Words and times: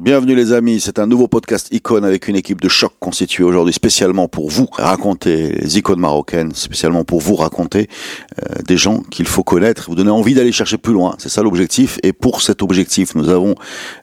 Bienvenue 0.00 0.34
les 0.34 0.54
amis, 0.54 0.80
c'est 0.80 0.98
un 0.98 1.06
nouveau 1.06 1.28
podcast 1.28 1.68
Icône 1.72 2.06
avec 2.06 2.26
une 2.26 2.34
équipe 2.34 2.62
de 2.62 2.70
choc 2.70 2.94
constituée 3.00 3.44
aujourd'hui 3.44 3.74
spécialement 3.74 4.28
pour 4.28 4.48
vous 4.48 4.66
raconter 4.72 5.52
les 5.52 5.76
icônes 5.76 6.00
marocaines, 6.00 6.54
spécialement 6.54 7.04
pour 7.04 7.20
vous 7.20 7.36
raconter 7.36 7.86
euh, 8.38 8.62
des 8.66 8.78
gens 8.78 9.02
qu'il 9.02 9.26
faut 9.26 9.44
connaître, 9.44 9.90
vous 9.90 9.94
donner 9.94 10.08
envie 10.08 10.32
d'aller 10.32 10.52
chercher 10.52 10.78
plus 10.78 10.94
loin. 10.94 11.16
C'est 11.18 11.28
ça 11.28 11.42
l'objectif 11.42 11.98
et 12.02 12.14
pour 12.14 12.40
cet 12.40 12.62
objectif, 12.62 13.14
nous 13.14 13.28
avons 13.28 13.54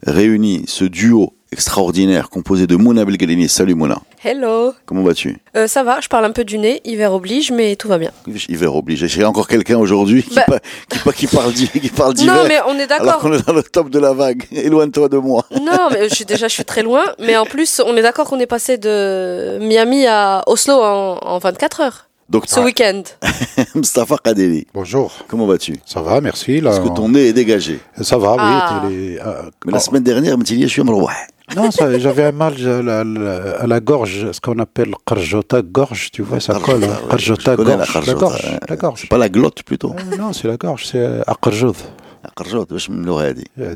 réuni 0.06 0.66
ce 0.68 0.86
duo 0.86 1.34
extraordinaire 1.52 2.30
composé 2.30 2.68
de 2.68 2.76
Mouna 2.76 3.06
Belgalini. 3.06 3.48
Salut 3.50 3.76
Mouna. 3.76 4.00
Hello. 4.24 4.74
Comment 4.86 5.04
vas-tu? 5.04 5.38
Euh, 5.56 5.68
Ça 5.68 5.84
va, 5.84 6.00
je 6.02 6.08
parle 6.08 6.26
un 6.26 6.32
peu 6.32 6.44
du 6.44 6.58
nez, 6.58 6.82
hiver 6.86 7.14
oblige, 7.14 7.52
mais 7.52 7.76
tout 7.76 7.88
va 7.88 7.98
bien. 7.98 8.12
Hiver 8.50 8.76
oblige. 8.76 9.06
J'ai 9.08 9.24
encore 9.26 9.48
quelqu'un 9.48 9.78
aujourd'hui 9.78 10.24
qui, 10.24 10.36
Bah- 10.36 10.60
qui, 10.90 11.00
qui 11.14 11.28
parle 11.28 11.54
qui 11.54 11.90
parle 11.90 12.14
d'hiver. 12.14 12.36
Non, 12.36 12.42
mais 12.48 12.60
on 12.68 12.78
est 12.78 12.92
Alors 12.92 13.06
d'accord. 13.06 13.22
qu'on 13.22 13.34
est 13.34 13.46
dans 13.46 13.54
le 13.54 13.64
top 13.64 13.90
de 13.90 14.00
la 14.00 14.14
vague. 14.14 14.46
Éloigne-toi 14.52 15.10
de 15.10 15.18
moi. 15.18 15.46
Non, 15.52 15.90
mais 15.92 16.10
je 16.10 16.16
suis 16.16 16.26
déjà, 16.26 16.48
je 16.48 16.54
suis 16.54 16.66
très 16.66 16.84
loin. 16.84 17.04
Mais 17.20 17.38
en 17.38 17.46
plus, 17.46 17.82
on 17.86 17.96
est 17.96 18.02
d'accord 18.02 18.28
qu'on 18.28 18.40
est 18.40 18.46
passé 18.48 18.78
de 18.78 19.58
Miami 19.62 20.06
à 20.08 20.44
Oslo 20.48 20.74
en, 20.76 21.18
en 21.22 21.38
24 21.40 21.82
heures. 21.82 22.04
Donc, 22.30 22.44
Ce 22.48 22.60
week-end. 22.60 23.04
Mustafa 23.76 24.18
Kadeli, 24.22 24.68
Bonjour, 24.74 25.14
comment 25.30 25.46
vas-tu? 25.48 25.80
Ça 25.86 26.02
va, 26.02 26.20
merci. 26.20 26.60
Là, 26.60 26.72
Parce 26.72 26.84
que 26.90 26.94
ton 26.94 27.08
nez 27.08 27.28
est 27.28 27.34
dégagé? 27.34 27.80
Ça 28.02 28.18
va, 28.18 28.34
oui. 28.34 28.38
Ah. 28.42 28.82
euh, 28.86 29.44
Mais 29.66 29.72
la 29.72 29.78
oh, 29.78 29.82
semaine 29.82 30.04
dernière, 30.04 30.38
Mathilde, 30.38 30.62
je 30.64 30.68
suis 30.68 30.82
un 30.82 30.88
ouais. 30.88 31.14
Non, 31.56 31.70
j'avais 31.72 32.26
un 32.26 32.32
mal 32.34 32.54
à 32.68 33.68
la, 33.68 33.80
gorge, 33.80 34.32
ce 34.32 34.42
qu'on 34.42 34.60
appelle 34.60 34.94
karjota 35.06 35.62
gorge, 35.62 36.12
tu 36.12 36.22
vois, 36.22 36.42
ça 36.42 36.60
colle. 36.60 36.84
Hein. 36.84 36.98
Karjota 37.10 37.56
gorge. 37.56 37.94
La, 38.68 38.76
gorge. 38.76 39.02
C'est 39.02 39.10
pas 39.10 39.18
la 39.18 39.30
glotte 39.30 39.64
plutôt 39.64 39.96
Non, 40.18 40.34
c'est 40.34 40.48
la 40.48 40.58
gorge, 40.58 40.86
c'est 40.86 41.00
euh, 41.00 41.22
akarjot. 41.26 41.76
Akarjot, 42.24 42.66
je 42.76 42.92
me 42.92 43.06
l'aurais 43.06 43.34
dit. 43.34 43.46
Euh, 43.60 43.76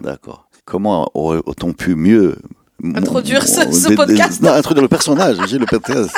D'accord. 0.00 0.48
Comment 0.64 1.08
aurait-on 1.14 1.72
pu 1.72 1.94
mieux 1.94 2.36
Introduire 2.94 3.46
ce- 3.48 3.94
podcast. 3.94 4.42
Non, 4.42 4.52
introduire 4.52 4.82
le 4.82 4.88
personnage, 4.88 5.36
j'ai 5.48 5.58
le 5.58 5.64
podcast, 5.66 6.10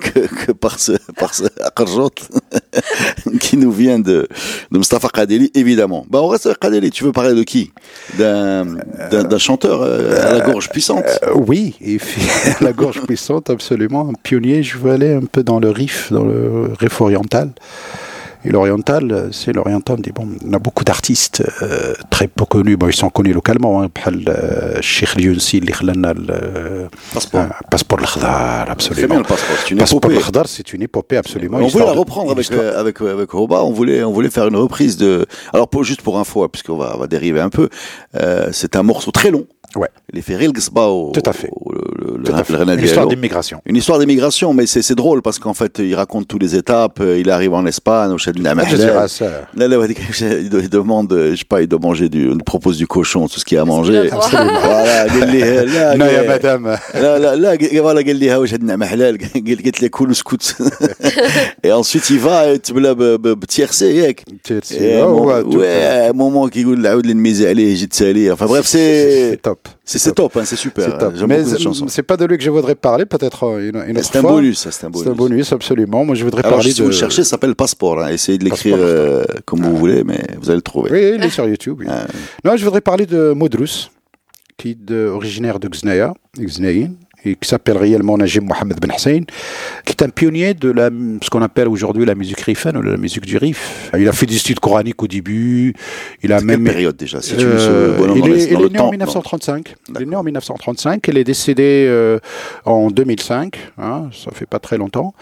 que, 0.00 0.20
que 0.20 0.52
par 0.52 0.78
ce, 0.78 0.92
par 1.16 1.34
ce 1.34 1.42
qui 3.40 3.56
nous 3.56 3.72
vient 3.72 3.98
de, 3.98 4.28
de 4.70 4.78
Mustafa 4.78 5.08
Kadeli, 5.08 5.50
évidemment. 5.54 6.06
Bah, 6.08 6.20
on 6.22 6.28
reste 6.28 6.46
avec 6.46 6.60
Kadeli. 6.60 6.90
Tu 6.90 7.04
veux 7.04 7.12
parler 7.12 7.34
de 7.34 7.42
qui? 7.42 7.72
D'un 8.18 8.64
d'un- 9.10 9.24
d'un 9.24 9.38
chanteur 9.38 9.82
euh, 9.82 10.28
à 10.28 10.32
la 10.38 10.40
gorge 10.40 10.70
puissante 10.70 11.04
Euh, 11.24 11.32
oui, 11.34 11.74
et 11.80 11.98
puis 11.98 12.22
la 12.60 12.72
gorge 12.72 13.00
puissante, 13.02 13.50
absolument. 13.50 14.08
Un 14.10 14.14
pionnier, 14.22 14.62
je 14.62 14.78
veux 14.78 14.92
aller 14.92 15.12
un 15.14 15.24
peu 15.30 15.42
dans 15.42 15.58
le 15.58 15.70
riff, 15.70 16.12
dans 16.12 16.24
le 16.24 16.70
riff 16.78 17.00
oriental. 17.00 17.50
Et 18.44 18.50
l'oriental, 18.50 19.30
c'est 19.32 19.52
l'oriental. 19.52 19.96
On 19.98 20.02
dit 20.02 20.12
bon, 20.12 20.28
on 20.46 20.52
a 20.52 20.58
beaucoup 20.58 20.84
d'artistes 20.84 21.42
euh, 21.62 21.94
très 22.10 22.28
peu 22.28 22.44
connus. 22.44 22.76
Bon, 22.76 22.88
ils 22.88 22.94
sont 22.94 23.10
connus 23.10 23.32
localement. 23.32 23.82
Hein, 23.82 23.88
le 24.06 24.28
euh, 24.28 24.82
Cheikh 24.82 25.16
Lyounsi, 25.16 25.60
le 25.60 25.72
euh, 26.30 26.88
passeport. 27.12 27.40
Euh, 27.40 27.48
passeport 27.70 28.00
l'Akhdar, 28.00 28.70
absolument. 28.70 29.08
Bien, 29.08 29.18
le 29.18 29.24
passeport, 29.24 29.56
c'est 29.62 29.70
une 29.70 29.80
épopée. 29.80 30.14
Passeport 30.14 30.46
c'est 30.46 30.72
une 30.72 30.82
épopée, 30.82 31.16
absolument. 31.16 31.58
On 31.58 31.66
voulait 31.66 31.84
la 31.84 31.92
reprendre 31.92 32.30
avec, 32.32 32.50
avec, 32.52 33.00
avec 33.00 33.30
Roba. 33.30 33.62
On 33.62 33.72
voulait, 33.72 34.02
on 34.02 34.12
voulait 34.12 34.30
faire 34.30 34.48
une 34.48 34.56
reprise 34.56 34.96
de. 34.96 35.26
Alors, 35.52 35.68
pour, 35.68 35.84
juste 35.84 36.02
pour 36.02 36.18
info, 36.18 36.44
hein, 36.44 36.48
puisqu'on 36.50 36.76
va, 36.76 36.96
va 36.96 37.06
dériver 37.06 37.40
un 37.40 37.50
peu, 37.50 37.68
euh, 38.16 38.48
c'est 38.52 38.76
un 38.76 38.82
morceau 38.82 39.10
très 39.10 39.30
long 39.30 39.46
Ouais. 39.76 39.88
Les 40.12 40.22
Ferril 40.22 40.52
Gsbao. 40.52 41.12
Tout 41.12 41.22
à 41.24 41.32
fait. 41.32 41.50
Une 42.16 42.84
histoire 42.84 43.06
d'immigration. 43.06 43.60
Une 43.66 43.76
histoire 43.76 43.98
d'immigration, 43.98 44.54
mais 44.54 44.66
c'est 44.66 44.94
drôle 44.94 45.22
parce 45.22 45.38
qu'en 45.38 45.54
fait, 45.54 45.78
il 45.78 45.94
raconte 45.94 46.28
toutes 46.28 46.42
les 46.42 46.56
étapes. 46.56 47.00
Euh, 47.00 47.18
il 47.18 47.30
arrive 47.30 47.54
en 47.54 47.64
Espagne, 47.66 48.12
au 48.12 48.18
chef 48.18 48.34
d'une 48.34 48.46
ah, 48.46 48.54
Il 49.54 50.68
demande, 50.68 51.12
euh, 51.12 51.30
je 51.32 51.36
sais 51.36 51.44
pas, 51.44 51.62
il 51.62 51.68
doit 51.68 51.80
manger 51.80 52.08
du, 52.08 52.30
il 52.30 52.44
propose 52.44 52.78
du 52.78 52.86
cochon, 52.86 53.26
tout 53.28 53.40
ce 53.40 53.44
qu'il 53.44 53.58
a 53.58 53.62
à 53.62 53.64
manger. 53.64 54.10
Voilà, 54.10 55.06
Là, 55.06 55.12
voilà, 55.14 55.22
dit, 57.56 57.72
cool. 60.24 60.38
Et 61.62 61.72
ensuite, 61.72 62.08
il 62.10 62.18
va, 62.18 62.58
tu 62.58 62.74
me 62.74 63.46
tiercé, 63.46 64.14
oh, 65.02 65.32
Ouais, 65.46 66.08
un 66.10 66.12
moment 66.12 66.48
qui 66.48 66.62
goûte 66.62 66.78
la 66.78 66.96
houle, 66.96 67.06
l'ennemi, 67.06 67.44
allez, 67.44 67.76
j'ai 67.76 67.86
de 67.86 68.32
Enfin 68.32 68.46
bref, 68.46 68.66
c'est. 68.66 69.38
Top 69.42 69.63
top. 69.64 69.74
c'est 69.84 70.14
top 70.14 70.36
hein, 70.36 70.42
c'est 70.44 70.56
super 70.56 70.86
Mais 71.26 71.42
c'est 71.88 72.02
pas 72.02 72.16
de 72.16 72.24
lui 72.24 72.38
que 72.38 72.44
je 72.44 72.50
voudrais 72.50 72.74
parler, 72.74 73.06
peut-être 73.06 73.44
euh, 73.44 73.70
une, 73.70 73.76
autre 73.98 74.10
c'est 74.10 74.18
un 74.18 74.20
fois. 74.20 74.32
bonus 74.32 74.58
c'est 74.58 74.68
un 74.68 74.72
C'est 74.72 74.86
un 74.86 74.90
bonus 74.90 75.16
bonus, 75.16 75.52
absolument. 75.52 76.04
Moi, 76.04 76.14
je 76.14 76.24
voudrais 76.24 76.42
parler 76.42 76.70
si 76.70 76.80
de. 76.80 76.84
vous 76.84 76.92
cherchez 76.92 77.24
ça 77.24 77.30
s'appelle 77.30 77.54
Passeport 77.54 78.00
hein. 78.02 78.08
essayez 78.08 78.38
de 78.38 78.44
l'écrire 78.44 78.76
euh, 78.78 79.24
comme 79.44 79.62
vous 79.62 79.76
voulez 79.76 80.04
mais 80.04 80.22
vous 80.40 80.50
allez 80.50 80.56
le 80.56 80.62
trouver 80.62 80.90
Oui, 80.90 81.12
il 81.16 81.24
est 81.24 81.30
sur 81.30 81.46
YouTube. 81.46 81.82
Ah. 81.88 82.06
Non, 82.44 82.56
je 82.56 82.64
voudrais 82.64 82.80
parler 82.80 83.06
de 83.06 83.32
Modrus, 83.32 83.90
qui 84.56 84.70
est 84.70 84.92
originaire 85.06 85.58
de 85.58 85.68
Gznaïn, 85.68 86.94
et 87.24 87.36
qui 87.36 87.48
s'appelle 87.48 87.76
réellement 87.76 88.16
Najim 88.16 88.42
Mohamed 88.44 88.78
Ben 88.80 88.90
Hussein, 88.94 89.20
qui 89.84 89.92
est 89.92 90.02
un 90.02 90.08
pionnier 90.08 90.54
de 90.54 90.70
la, 90.70 90.90
ce 91.22 91.30
qu'on 91.30 91.42
appelle 91.42 91.68
aujourd'hui 91.68 92.04
la 92.04 92.14
musique 92.14 92.40
rifaine, 92.40 92.76
ou 92.76 92.82
la 92.82 92.96
musique 92.96 93.24
du 93.24 93.36
rif. 93.36 93.90
Il 93.98 94.08
a 94.08 94.12
fait 94.12 94.26
des 94.26 94.36
études 94.36 94.60
coraniques 94.60 95.02
au 95.02 95.06
début, 95.06 95.74
il 96.22 96.32
a 96.32 96.38
C'est 96.38 96.46
quelle 96.46 96.58
même... 96.58 96.72
période 96.72 96.96
déjà 96.96 97.20
si 97.20 97.36
tu 97.36 97.44
Euh, 97.44 97.96
bonhomme 97.96 98.18
il 98.18 98.30
est, 98.30 98.44
il 98.44 98.52
est 98.52 98.70
né 98.70 98.78
en 98.78 98.84
temps 98.84 98.90
1935. 98.90 99.74
Il 99.90 100.02
est 100.02 100.06
né 100.06 100.16
en 100.16 100.22
1935. 100.22 101.06
Il 101.08 101.18
est 101.18 101.24
décédé 101.24 101.86
euh, 101.88 102.18
en 102.64 102.90
2005. 102.90 103.56
Hein, 103.78 104.10
ça 104.12 104.30
fait 104.32 104.46
pas 104.46 104.58
très 104.58 104.78
longtemps. 104.78 105.14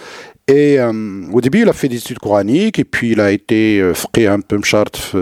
Et 0.52 0.78
euh, 0.78 0.92
au 1.32 1.40
début, 1.40 1.62
il 1.62 1.68
a 1.68 1.72
fait 1.72 1.88
des 1.88 1.96
études 1.96 2.18
coraniques 2.18 2.78
et 2.78 2.84
puis 2.84 3.12
il 3.12 3.20
a 3.20 3.30
été 3.30 3.80
euh, 3.80 3.94
fqih 3.94 4.26
un 4.26 4.40
peu 4.40 4.60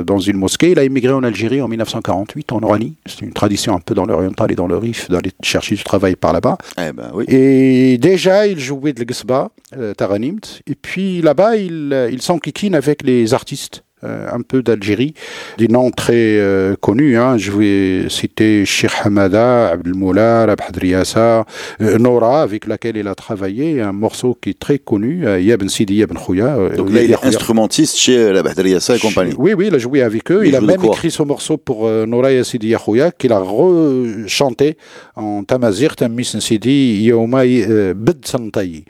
dans 0.04 0.18
une 0.18 0.36
mosquée. 0.36 0.72
Il 0.72 0.78
a 0.80 0.84
immigré 0.84 1.12
en 1.12 1.22
Algérie 1.22 1.62
en 1.62 1.68
1948 1.68 2.50
en 2.50 2.62
Oranie. 2.64 2.96
C'est 3.06 3.20
une 3.20 3.32
tradition 3.32 3.76
un 3.76 3.78
peu 3.78 3.94
dans 3.94 4.06
l'oriental 4.06 4.50
et 4.50 4.56
dans 4.56 4.66
le 4.66 4.76
Rif 4.76 5.08
d'aller 5.08 5.30
chercher 5.42 5.76
du 5.76 5.84
travail 5.84 6.16
par 6.16 6.32
là-bas. 6.32 6.58
eh 6.78 6.92
ben 6.92 7.12
oui 7.14 7.26
Et 7.28 7.96
déjà, 7.98 8.48
il 8.48 8.58
jouait 8.58 8.92
de 8.92 9.00
l'Gsba, 9.04 9.50
euh, 9.76 9.94
Taranimt. 9.94 10.62
Et 10.66 10.74
puis 10.74 11.22
là-bas, 11.22 11.56
il, 11.56 11.90
euh, 11.92 12.10
il 12.10 12.20
s'enquiquine 12.22 12.74
avec 12.74 13.04
les 13.04 13.32
artistes. 13.32 13.84
Euh, 14.04 14.28
un 14.32 14.40
peu 14.40 14.62
d'Algérie, 14.62 15.14
des 15.58 15.68
noms 15.68 15.90
très 15.90 16.14
euh, 16.14 16.74
connus. 16.80 17.18
Hein. 17.18 17.36
Je 17.36 17.52
vais 17.52 18.08
citer 18.08 18.64
Sheikh 18.64 18.92
Hamada, 19.04 19.68
Abdelmoula, 19.68 20.46
Rabh 20.46 20.72
Driassa, 20.72 21.44
euh, 21.82 21.98
Nora, 21.98 22.42
avec 22.42 22.66
laquelle 22.66 22.96
il 22.96 23.08
a 23.08 23.14
travaillé, 23.14 23.80
un 23.80 23.92
morceau 23.92 24.36
qui 24.40 24.50
est 24.50 24.58
très 24.58 24.78
connu, 24.78 25.26
Yabn 25.40 25.68
Sidi, 25.68 25.96
Yabn 25.96 26.16
Khouya. 26.16 26.56
donc 26.76 26.92
là 26.92 27.02
il 27.02 27.10
est 27.10 27.14
Khouya. 27.14 27.28
instrumentiste 27.28 27.96
chez 27.96 28.32
la 28.32 28.42
Bahdriassa 28.42 28.96
et 28.96 28.98
compagnie 28.98 29.34
Oui, 29.36 29.54
oui, 29.54 29.66
il 29.68 29.74
a 29.74 29.78
joué 29.78 30.02
avec 30.02 30.30
eux. 30.30 30.46
Il 30.46 30.56
a 30.56 30.60
même 30.60 30.84
écrit 30.84 31.10
ce 31.10 31.22
morceau 31.22 31.56
pour 31.56 31.88
Nora 31.88 32.32
Yassidi 32.32 32.68
Yahouya, 32.68 33.10
qu'il 33.10 33.32
a 33.32 33.38
rechanté 33.38 34.76
en 35.16 35.44
tamazir, 35.44 35.96
tamis 35.96 36.24
Sidi, 36.24 37.10
euh, 37.12 37.94
Bed 37.94 38.26
Santayi. 38.26 38.84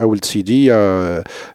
Aoul 0.00 0.18
Sidi, 0.24 0.70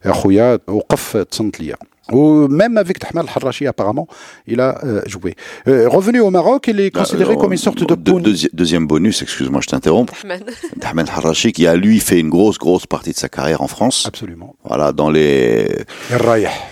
Yahouya, 0.04 0.58
Oqaf 0.66 1.16
Tsantliya. 1.30 1.76
Ou 2.12 2.46
même 2.48 2.76
avec 2.78 2.98
Tahmal 2.98 3.26
Harashi, 3.34 3.66
apparemment, 3.66 4.06
il 4.46 4.60
a 4.60 4.78
euh, 4.84 5.02
joué. 5.06 5.34
Euh, 5.66 5.88
revenu 5.88 6.20
au 6.20 6.30
Maroc, 6.30 6.66
il 6.68 6.78
est 6.80 6.90
considéré 6.90 7.30
Alors, 7.30 7.42
comme 7.42 7.52
une 7.52 7.58
sorte 7.58 7.80
de 7.80 7.94
deux- 7.94 8.12
poun. 8.12 8.22
deuxi- 8.22 8.48
deuxième 8.52 8.86
bonus 8.86 9.22
excuse-moi 9.22 9.60
je 9.62 9.66
t'interromps. 9.68 10.12
Ahmed 10.82 11.08
Harachi 11.16 11.52
qui 11.52 11.66
a 11.66 11.74
lui 11.76 11.98
fait 12.00 12.20
une 12.20 12.28
grosse 12.30 12.58
grosse 12.58 12.86
partie 12.86 13.10
de 13.10 13.16
sa 13.16 13.28
carrière 13.28 13.60
en 13.62 13.66
France 13.68 14.04
Absolument. 14.06 14.54
voilà 14.64 14.92
dans 14.92 15.10
les. 15.10 15.68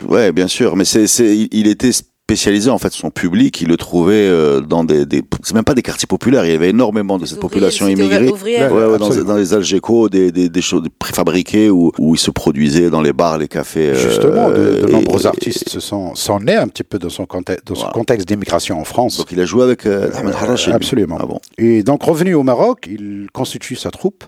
Ouais, 0.06 0.32
bien 0.32 0.48
sûr, 0.48 0.76
mais 0.76 0.84
c'est, 0.84 1.06
il 1.50 1.66
était 1.66 1.90
spécialisé 2.28 2.70
en 2.70 2.78
fait 2.78 2.90
son 2.94 3.10
public, 3.10 3.60
il 3.60 3.68
le 3.68 3.76
trouvait 3.76 4.14
euh, 4.14 4.60
dans 4.62 4.82
des, 4.82 5.04
des 5.04 5.22
c'est 5.42 5.52
même 5.54 5.62
pas 5.64 5.74
des 5.74 5.82
quartiers 5.82 6.06
populaires, 6.06 6.46
il 6.46 6.52
y 6.52 6.54
avait 6.54 6.70
énormément 6.70 7.18
de 7.18 7.26
cette 7.26 7.38
population 7.38 7.86
immigrée. 7.86 8.30
Ouais, 8.30 8.66
ouais, 8.70 8.98
dans, 8.98 9.10
dans 9.24 9.36
les 9.36 9.52
Algeco, 9.52 10.08
des, 10.08 10.32
des, 10.32 10.48
des 10.48 10.62
choses 10.62 10.84
préfabriquées 10.98 11.68
où, 11.68 11.92
où 11.98 12.14
ils 12.14 12.18
se 12.18 12.30
produisaient 12.30 12.88
dans 12.88 13.02
les 13.02 13.12
bars, 13.12 13.36
les 13.36 13.46
cafés. 13.46 13.90
euh, 13.90 13.94
Justement, 14.08 14.48
de, 14.48 14.54
de 14.54 14.86
et- 14.88 14.92
nombreux 14.92 15.24
et- 15.24 15.26
artistes 15.26 15.68
se 15.68 15.80
sont, 15.80 16.14
sont 16.14 16.40
nés 16.40 16.54
un 16.56 16.66
petit 16.66 16.82
peu 16.82 16.98
dans 16.98 17.10
son 17.10 17.26
contexte, 17.26 17.66
dans 17.68 17.90
contexte 17.90 18.26
d'immigration 18.26 18.80
en 18.80 18.84
France. 18.84 19.18
Donc 19.18 19.30
il 19.30 19.38
a 19.40 19.44
joué 19.44 19.62
avec 19.62 19.84
euh, 19.84 20.08
Ahmed 20.14 20.32
Harachi. 20.34 20.70
Absolument. 20.70 21.18
Ah 21.20 21.26
bon. 21.26 21.40
Et 21.58 21.82
donc, 21.82 22.02
revenu 22.04 22.32
au 22.34 22.42
Maroc, 22.42 22.86
il 22.90 23.26
constitue 23.34 23.76
sa 23.76 23.90
troupe. 23.90 24.24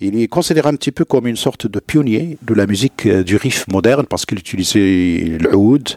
Il 0.00 0.20
est 0.20 0.28
considéré 0.28 0.68
un 0.68 0.74
petit 0.74 0.92
peu 0.92 1.06
comme 1.06 1.26
une 1.26 1.36
sorte 1.36 1.66
de 1.66 1.80
pionnier 1.80 2.36
de 2.42 2.52
la 2.52 2.66
musique 2.66 3.06
euh, 3.06 3.24
du 3.24 3.36
riff 3.36 3.64
moderne 3.68 4.04
parce 4.06 4.26
qu'il 4.26 4.38
utilisait 4.38 5.38
l'oud, 5.40 5.88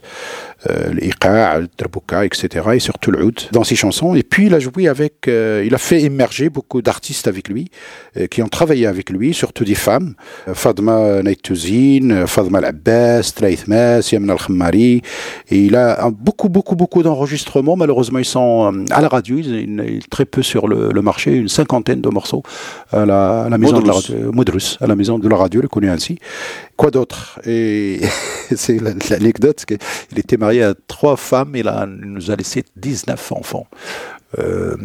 euh, 0.69 0.93
l'iqa, 0.93 1.57
Iqa, 1.57 1.67
Darbouka, 1.77 2.25
etc. 2.25 2.65
et 2.73 2.79
surtout 2.79 3.11
le 3.11 3.23
oud 3.23 3.39
dans 3.51 3.63
ses 3.63 3.75
chansons. 3.75 4.15
Et 4.15 4.23
puis 4.23 4.47
il 4.47 4.53
a 4.53 4.59
joué 4.59 4.87
avec, 4.87 5.27
euh, 5.27 5.63
il 5.65 5.73
a 5.73 5.77
fait 5.77 6.01
émerger 6.01 6.49
beaucoup 6.49 6.81
d'artistes 6.81 7.27
avec 7.27 7.49
lui, 7.49 7.69
euh, 8.17 8.27
qui 8.27 8.41
ont 8.41 8.47
travaillé 8.47 8.85
avec 8.85 9.09
lui, 9.09 9.33
surtout 9.33 9.63
des 9.65 9.75
femmes. 9.75 10.13
Euh, 10.47 10.53
Fadma 10.53 11.23
Naitouzine, 11.23 12.27
Fadma 12.27 12.59
Al-Abbas, 12.59 13.33
Mas, 13.67 14.11
Yamna 14.11 14.33
Al-Khammari. 14.33 15.01
Et 15.49 15.65
il 15.65 15.75
a 15.75 16.09
beaucoup, 16.11 16.49
beaucoup, 16.49 16.75
beaucoup 16.75 17.03
d'enregistrements. 17.03 17.75
Malheureusement, 17.75 18.19
ils 18.19 18.25
sont 18.25 18.71
euh, 18.73 18.85
à 18.91 19.01
la 19.01 19.07
radio, 19.07 19.37
il 19.37 19.51
il 19.51 19.79
est 19.79 20.09
très 20.09 20.25
peu 20.25 20.41
sur 20.41 20.67
le, 20.67 20.91
le 20.91 21.01
marché, 21.01 21.35
une 21.35 21.49
cinquantaine 21.49 22.01
de 22.01 22.09
morceaux 22.09 22.43
à 22.91 23.05
la, 23.05 23.43
à 23.43 23.49
la 23.49 23.57
maison 23.57 23.79
de 23.79 23.87
la 23.87 23.93
radio, 23.93 24.31
Modrus, 24.31 24.77
à 24.81 24.87
la 24.87 24.95
maison 24.95 25.19
de 25.19 25.27
la 25.27 25.35
radio, 25.35 25.61
le 25.61 25.67
connu 25.67 25.89
ainsi. 25.89 26.17
Quoi 26.81 26.89
d'autre? 26.89 27.39
Et 27.45 28.01
c'est 28.55 28.81
la- 28.81 28.93
l'anecdote 29.11 29.65
qu'il 29.65 30.17
était 30.17 30.35
marié 30.37 30.63
à 30.63 30.73
trois 30.87 31.15
femmes, 31.15 31.51
il, 31.55 31.67
a, 31.67 31.85
il 31.87 32.11
nous 32.11 32.31
a 32.31 32.35
laissé 32.35 32.63
19 32.75 33.33
enfants. 33.33 33.67
Euh, 34.39 34.75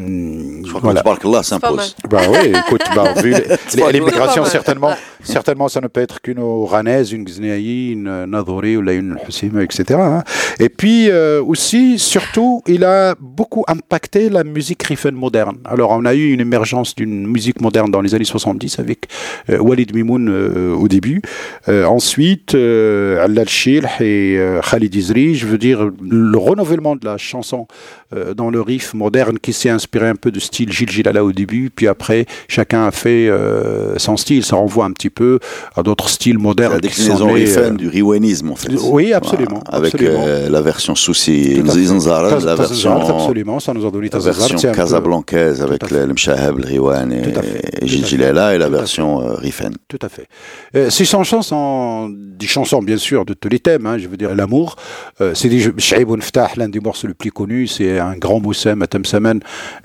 Je 0.63 0.69
crois 0.69 0.81
voilà. 0.93 1.03
que 1.03 1.27
mal. 1.27 1.43
s'impose. 1.43 1.97
Bah 2.11 2.21
oui, 2.29 2.53
écoute, 2.67 2.83
bah, 2.95 3.15
vu 3.15 3.33
l'immigration, 3.93 4.45
certainement, 4.45 4.95
certainement, 5.27 5.69
ça 5.69 5.81
ne 5.81 5.89
peut 5.89 6.01
être 6.01 6.21
qu'une 6.21 6.39
oranaise, 6.39 7.13
une 7.13 7.27
Gznaï, 7.27 7.91
une 7.93 8.25
Nadori 8.27 8.77
ou 8.77 8.89
une 8.89 9.19
Hussima, 9.29 9.63
etc. 9.63 9.99
hein. 10.01 10.25
Et 10.59 10.69
puis 10.69 11.11
euh, 11.11 11.43
aussi, 11.43 11.99
surtout, 11.99 12.63
il 12.67 12.85
a 12.85 13.15
beaucoup 13.21 13.65
impacté 13.69 14.29
la 14.31 14.45
musique 14.45 14.83
riffen 14.83 15.15
moderne. 15.15 15.59
Alors, 15.65 15.91
on 15.91 16.05
a 16.05 16.15
eu 16.15 16.33
une 16.33 16.41
émergence 16.41 16.95
d'une 16.95 17.27
musique 17.27 17.61
moderne 17.61 17.91
dans 17.91 18.01
les 18.01 18.15
années 18.15 18.25
70 18.25 18.79
avec 18.79 19.09
euh, 19.51 19.59
Walid 19.59 19.95
Mimoun 19.95 20.29
euh, 20.29 20.75
au 20.75 20.89
début. 20.89 21.23
Euh, 21.69 21.85
ensuite, 21.85 22.55
Allal 22.55 23.47
et 24.01 24.39
Khalid 24.71 24.95
Izri, 24.95 25.35
je 25.35 25.47
veux 25.47 25.59
dire, 25.59 25.91
le 26.01 26.39
renouvellement 26.39 26.97
de 26.97 27.05
la 27.05 27.17
chanson 27.17 27.67
dans 28.37 28.51
le 28.51 28.61
riff 28.61 28.95
moderne 28.95 29.39
qui 29.39 29.53
s'est 29.53 29.69
inspiré 29.69 30.09
un 30.09 30.15
peu 30.15 30.31
de 30.31 30.39
style 30.39 30.73
Gilles 30.73 30.91
Gilala 30.91 31.25
au 31.25 31.33
début, 31.33 31.71
puis 31.75 31.89
après, 31.89 32.27
chacun 32.49 32.87
a 32.87 32.91
fait 32.91 33.29
son 33.97 34.17
style. 34.17 34.45
Ça 34.45 34.57
renvoie 34.57 34.85
un 34.85 34.93
petit 34.93 35.11
peu 35.11 35.16
à 35.75 35.83
d'autres 35.83 36.09
styles 36.09 36.39
modernes. 36.39 36.75
La 36.75 36.81
déclinaison 36.81 37.35
euh, 37.37 37.71
du 37.71 37.89
riwenisme, 37.89 38.51
en 38.51 38.57
fait. 38.57 38.73
Oui, 38.85 39.13
absolument. 39.13 39.63
Voilà, 39.65 39.79
Avec 39.79 39.95
absolument. 39.95 40.25
euh, 40.27 40.49
la 40.49 40.61
version 40.61 40.95
Taz- 42.37 42.45
la 42.45 42.55
version, 42.55 43.09
absolument, 43.09 43.61
ça 43.61 43.73
nous 43.75 43.87
a 43.87 43.91
donné 43.91 44.09
la 44.13 44.19
version 44.19 44.59
peu- 44.59 44.73
casablancaise 44.77 45.63
avec 45.63 45.91
le, 45.91 46.15
fait. 46.17 46.59
le 46.59 46.65
Riwan 46.65 47.13
et, 47.13 47.87
Gilles. 47.87 48.07
Gilela 48.07 48.55
et 48.55 48.59
la 48.59 48.69
version 48.69 49.21
euh, 49.21 49.35
riffen. 49.35 49.73
Tout 49.89 49.99
à 50.03 50.09
fait. 50.09 50.27
Euh, 50.75 50.91
ces 50.91 51.05
chansons 51.05 51.43
des 52.11 52.47
chansons, 52.47 52.83
bien 52.83 52.97
sûr, 52.99 53.25
de 53.25 53.35
tous 53.35 53.49
les 53.49 53.59
thèmes. 53.59 53.87
hein, 53.87 53.99
je 53.99 54.09
veux 54.09 54.17
dire, 54.17 54.35
l'amour. 54.35 54.77
Euh, 55.21 55.33
c'est 55.35 55.49
des 55.49 55.61
Shaib 55.79 56.11
Ftah, 56.21 56.51
l'un 56.57 56.69
des 56.69 56.81
morceaux 56.81 57.09
les 57.09 57.15
plus 57.15 57.33
connus. 57.33 57.67
C'est 57.69 57.99
un 57.99 58.17
grand 58.17 58.41
moussem 58.41 58.83
à 58.83 58.87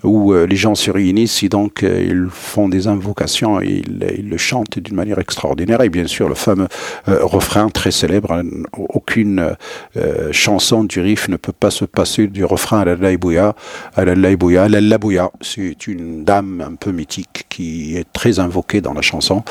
où 0.04 0.34
euh, 0.34 0.46
les 0.46 0.56
gens 0.56 0.76
se 0.76 0.92
réunissent 0.92 1.44
et 1.44 1.50
donc 1.50 1.84
euh, 1.84 2.04
ils 2.08 2.28
font 2.30 2.68
des 2.70 2.88
invocations 2.88 3.62
et 3.62 3.82
ils, 3.86 4.06
ils 4.20 4.30
le 4.30 4.38
chantent 4.38 4.80
d'une 4.80 4.96
manière 4.96 5.20
extraordinaire. 5.22 5.82
Et 5.82 5.90
bien 5.90 6.08
sûr, 6.08 6.28
le 6.28 6.36
fameux 6.36 6.68
euh, 7.08 7.24
refrain 7.24 7.70
très 7.70 7.92
célèbre. 7.92 8.34
hein, 8.34 8.44
aucune 8.74 9.56
euh, 9.96 10.32
chanson 10.34 10.84
du 10.84 11.00
Rif 11.00 11.30
ne 11.30 11.38
peut 11.38 11.54
pas 11.54 11.72
se 11.72 11.86
passer 11.86 12.28
du 12.28 12.44
refrain 12.44 12.80
à 12.82 12.86
la 12.86 12.96
Laibouya. 12.96 13.56
À 13.96 14.04
la 14.06 14.16
Laibouya. 14.16 14.68
La 14.68 14.82
Labouya, 14.82 15.32
c'est 15.42 15.88
une 15.88 16.26
dame 16.26 16.62
un 16.72 16.76
peu 16.76 16.92
mythique 16.92 17.46
qui 17.50 17.96
est 17.98 18.12
très 18.12 18.40
invoquée 18.40 18.82
dans 18.82 18.94
la 18.94 19.02
chanson. 19.02 19.44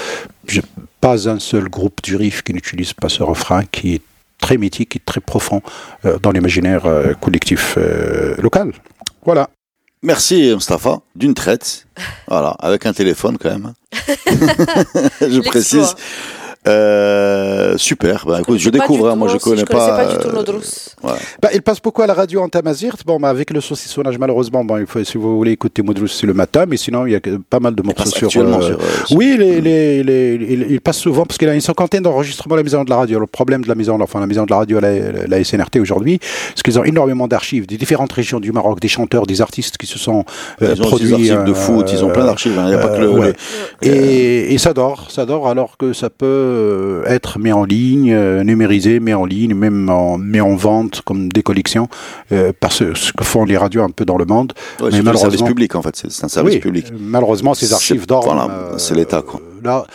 Je- 0.46 0.60
pas 1.00 1.28
un 1.28 1.38
seul 1.38 1.68
groupe 1.68 2.02
du 2.02 2.16
Rif 2.16 2.42
qui 2.42 2.52
n'utilise 2.52 2.92
pas 2.92 3.08
ce 3.08 3.22
refrain 3.22 3.62
qui 3.64 3.94
est 3.94 4.02
très 4.38 4.58
mythique 4.58 4.96
et 4.96 5.00
très 5.00 5.20
profond 5.20 5.62
euh, 6.04 6.18
dans 6.18 6.30
l'imaginaire 6.32 6.82
collectif 7.20 7.78
local. 8.42 8.72
Voilà. 9.24 9.48
Merci 10.02 10.54
Mustafa, 10.54 11.00
d'une 11.14 11.34
traite, 11.34 11.86
voilà, 12.28 12.50
avec 12.58 12.86
un 12.86 12.92
téléphone 12.92 13.36
quand 13.38 13.50
même. 13.50 13.74
je 15.20 15.26
L'exploit. 15.26 15.42
précise. 15.42 15.94
Euh, 16.68 17.74
super, 17.78 18.24
bah, 18.26 18.38
écoute, 18.40 18.58
je 18.58 18.68
découvre, 18.68 19.08
hein, 19.08 19.16
moi 19.16 19.28
je 19.28 19.38
connais 19.38 19.64
connaissais 19.64 19.90
pas. 19.90 19.96
pas 19.96 20.12
du 20.12 20.18
tout 20.18 20.28
euh. 21.04 21.08
Bah, 21.40 21.48
il 21.54 21.62
passe 21.62 21.80
beaucoup 21.80 22.02
à 22.02 22.06
la 22.06 22.12
radio 22.14 22.42
en 22.42 22.48
Tamazirt. 22.48 22.96
Bon, 23.06 23.18
bah, 23.18 23.30
avec 23.30 23.50
le 23.50 23.60
saucissonnage, 23.62 24.18
malheureusement, 24.18 24.62
bon, 24.64 24.76
il 24.76 24.86
faut, 24.86 25.02
si 25.02 25.16
vous 25.16 25.36
voulez 25.38 25.52
écouter 25.52 25.80
Modrous, 25.82 26.08
c'est 26.08 26.26
le 26.26 26.34
matin, 26.34 26.66
mais 26.68 26.76
sinon, 26.76 27.06
il 27.06 27.12
y 27.12 27.16
a 27.16 27.20
pas 27.48 27.60
mal 27.60 27.74
de 27.74 27.82
morceaux 27.82 28.04
sur. 28.10 28.28
euh, 28.28 28.30
sur, 28.30 28.42
euh, 28.42 28.78
sur- 29.06 29.16
Oui, 29.16 29.36
les, 29.38 29.60
les, 29.62 30.02
les- 30.02 30.34
il, 30.34 30.66
il 30.70 30.80
passe 30.82 30.98
souvent 30.98 31.24
parce 31.24 31.38
qu'il 31.38 31.48
a 31.48 31.54
une 31.54 31.60
cinquantaine 31.62 32.02
d'enregistrements 32.02 32.54
à 32.56 32.58
la 32.58 32.62
maison 32.64 32.84
de 32.84 32.90
la 32.90 32.96
radio. 32.96 33.18
Le 33.18 33.26
problème 33.26 33.62
de 33.62 33.68
la 33.68 33.74
maison, 33.74 33.98
enfin 34.00 34.20
la 34.20 34.26
maison 34.26 34.44
de 34.44 34.50
la 34.50 34.58
radio, 34.58 34.80
la, 34.80 34.92
la 35.26 35.42
SNRT 35.44 35.78
aujourd'hui, 35.80 36.20
c'est 36.54 36.62
qu'ils 36.62 36.78
ont 36.78 36.84
énormément 36.84 37.26
d'archives 37.26 37.66
des 37.66 37.78
différentes 37.78 38.12
régions 38.12 38.38
du 38.40 38.52
Maroc, 38.52 38.80
des 38.80 38.88
chanteurs, 38.88 39.26
des 39.26 39.40
artistes 39.40 39.78
qui 39.78 39.86
se 39.86 39.98
sont 39.98 40.24
euh, 40.60 40.74
Ils 40.76 40.82
ont 40.82 40.86
produits. 40.86 41.06
des 41.08 41.30
archives 41.30 41.44
de 41.44 41.54
foot, 41.54 41.90
ils 41.90 42.04
ont 42.04 42.10
plein 42.10 42.26
d'archives. 42.26 42.58
hein, 42.58 42.64
Il 42.66 42.68
n'y 42.68 42.74
a 42.74 42.78
pas 42.78 42.88
que 42.88 43.00
le. 43.00 43.06
euh, 43.06 43.18
ouais. 43.18 43.32
Et, 43.82 44.52
et 44.54 44.58
ça 44.58 44.74
dort, 44.74 45.10
ça 45.10 45.24
dort 45.24 45.48
alors 45.48 45.76
que 45.78 45.92
ça 45.94 46.10
peut 46.10 46.49
euh, 46.50 47.04
être 47.06 47.38
mis 47.38 47.52
en 47.52 47.64
ligne, 47.64 48.12
euh, 48.12 48.42
numérisé, 48.44 49.00
mis 49.00 49.14
en 49.14 49.24
ligne, 49.24 49.54
même 49.54 49.88
en, 49.88 50.18
mis 50.18 50.40
en 50.40 50.54
vente 50.56 51.02
comme 51.02 51.30
des 51.30 51.42
collections, 51.42 51.88
euh, 52.32 52.52
parce 52.58 52.80
que 52.80 52.94
ce 52.94 53.12
que 53.12 53.24
font 53.24 53.44
les 53.44 53.56
radios 53.56 53.82
un 53.82 53.90
peu 53.90 54.04
dans 54.04 54.16
le 54.18 54.24
monde. 54.24 54.52
Ouais, 54.80 54.86
mais 54.86 54.90
c'est 54.90 54.98
un 54.98 55.02
service 55.04 55.04
malheureusement- 55.22 55.46
public 55.46 55.74
en 55.76 55.82
fait, 55.82 56.02
c'est 56.08 56.24
un 56.24 56.28
service 56.28 56.54
Oui, 56.54 56.60
public. 56.60 56.92
malheureusement, 56.98 57.54
ces 57.54 57.72
archives 57.72 58.04
voilà, 58.08 58.48
euh, 58.50 58.78
c'est 58.78 58.94
l'État, 58.94 59.22
quoi. 59.22 59.40
Là, 59.64 59.86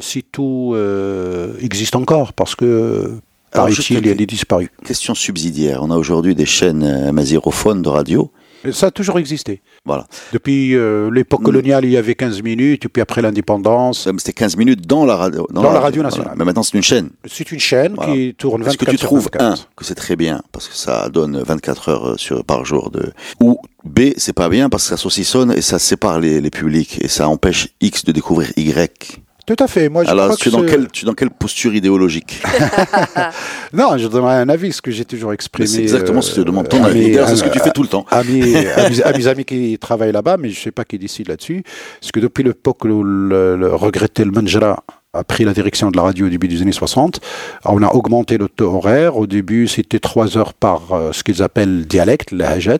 si 0.00 0.22
tout 0.22 0.72
euh, 0.74 1.54
existe 1.60 1.96
encore, 1.96 2.32
parce 2.32 2.54
que 2.54 3.12
paraît-il, 3.52 3.98
il 3.98 4.06
y 4.06 4.08
a 4.08 4.12
une- 4.12 4.18
des 4.18 4.26
disparus. 4.26 4.68
Question 4.84 5.14
subsidiaire. 5.14 5.80
On 5.82 5.90
a 5.90 5.96
aujourd'hui 5.96 6.34
des 6.34 6.46
chaînes 6.46 7.10
mazirophones 7.12 7.82
de 7.82 7.88
radio. 7.88 8.30
Ça 8.70 8.86
a 8.86 8.90
toujours 8.92 9.18
existé. 9.18 9.60
Voilà. 9.84 10.06
Depuis 10.32 10.76
euh, 10.76 11.10
l'époque 11.10 11.40
Mm. 11.40 11.44
coloniale, 11.44 11.84
il 11.84 11.90
y 11.90 11.96
avait 11.96 12.14
15 12.14 12.42
minutes, 12.42 12.84
et 12.84 12.88
puis 12.88 13.02
après 13.02 13.22
l'indépendance. 13.22 14.08
C'était 14.18 14.32
15 14.32 14.56
minutes 14.56 14.86
dans 14.86 15.04
la 15.04 15.16
radio. 15.16 15.46
Dans 15.50 15.62
la 15.72 15.80
radio 15.80 16.02
nationale. 16.02 16.34
Mais 16.36 16.44
maintenant, 16.44 16.62
c'est 16.62 16.76
une 16.76 16.82
chaîne. 16.82 17.10
C'est 17.26 17.50
une 17.50 17.58
chaîne 17.58 17.94
Voilà. 17.94 18.12
qui 18.12 18.34
tourne 18.34 18.62
24 18.62 18.68
Est-ce 18.82 18.84
que 18.86 18.90
tu 18.90 19.04
trouves, 19.04 19.24
24. 19.24 19.42
un, 19.44 19.54
que 19.76 19.84
c'est 19.84 19.94
très 19.96 20.14
bien, 20.16 20.42
parce 20.52 20.68
que 20.68 20.76
ça 20.76 21.08
donne 21.08 21.42
24 21.42 21.88
heures 21.88 22.08
euh, 22.10 22.16
sur, 22.16 22.44
par 22.44 22.64
jour 22.64 22.90
de, 22.90 23.12
ou 23.40 23.58
B, 23.84 24.10
c'est 24.16 24.32
pas 24.32 24.48
bien 24.48 24.68
parce 24.68 24.84
que 24.84 24.90
ça 24.90 24.96
saucissonne 24.96 25.52
et 25.56 25.60
ça 25.62 25.78
sépare 25.80 26.20
les, 26.20 26.40
les 26.40 26.50
publics 26.50 26.98
et 27.02 27.08
ça 27.08 27.28
empêche 27.28 27.68
X 27.80 28.04
de 28.04 28.12
découvrir 28.12 28.52
Y. 28.56 29.20
Tout 29.44 29.56
à 29.58 29.66
fait. 29.66 29.88
Moi, 29.88 30.04
je 30.04 30.10
Alors, 30.10 30.26
crois 30.26 30.36
tu 30.36 30.48
es, 30.48 30.52
que 30.52 30.56
dans 30.56 30.62
ce- 30.62 30.68
quelle, 30.70 30.88
tu 30.92 31.04
es 31.04 31.06
dans 31.06 31.14
quelle 31.14 31.30
posture 31.30 31.74
idéologique 31.74 32.40
Non, 33.72 33.96
je 33.98 34.06
donnerai 34.06 34.34
un 34.34 34.48
avis, 34.48 34.72
ce 34.72 34.82
que 34.82 34.90
j'ai 34.90 35.04
toujours 35.04 35.32
exprimé. 35.32 35.66
C'est 35.66 35.82
exactement 35.82 36.20
ce 36.22 36.30
que 36.30 36.36
je 36.36 36.42
te 36.42 36.46
demande. 36.46 36.66
euh, 36.66 36.68
Ton 36.68 36.84
à 36.84 36.88
avis. 36.88 37.14
c'est 37.26 37.36
ce 37.36 37.42
que 37.44 37.48
tu 37.48 37.58
fais 37.58 37.70
tout 37.72 37.82
le 37.82 37.88
temps. 37.88 38.06
à 38.10 38.22
mes, 38.22 38.68
à 38.68 38.88
mes- 38.88 39.02
à 39.02 39.12
mes 39.12 39.26
amis 39.26 39.44
qui 39.44 39.78
travaillent 39.78 40.12
là-bas, 40.12 40.36
mais 40.38 40.50
je 40.50 40.58
ne 40.58 40.62
sais 40.62 40.70
pas 40.70 40.84
qui 40.84 40.98
décide 40.98 41.28
là-dessus. 41.28 41.62
Parce 42.00 42.12
que 42.12 42.20
depuis 42.20 42.44
l'époque 42.44 42.84
où 42.84 43.02
le, 43.02 43.56
le 43.56 43.74
regretté 43.74 44.24
le 44.24 44.30
Manjra 44.30 44.84
a 45.14 45.24
pris 45.24 45.44
la 45.44 45.52
direction 45.52 45.90
de 45.90 45.96
la 45.98 46.04
radio 46.04 46.24
au 46.26 46.30
début 46.30 46.48
des 46.48 46.62
années 46.62 46.72
60, 46.72 47.20
on 47.66 47.82
a 47.82 47.88
augmenté 47.92 48.38
le 48.38 48.48
taux 48.48 48.74
horaire. 48.76 49.18
Au 49.18 49.26
début, 49.26 49.68
c'était 49.68 49.98
trois 49.98 50.38
heures 50.38 50.54
par 50.54 50.92
euh, 50.92 51.12
ce 51.12 51.22
qu'ils 51.22 51.42
appellent 51.42 51.84
dialecte, 51.86 52.30
la 52.32 52.48
hajat. 52.48 52.78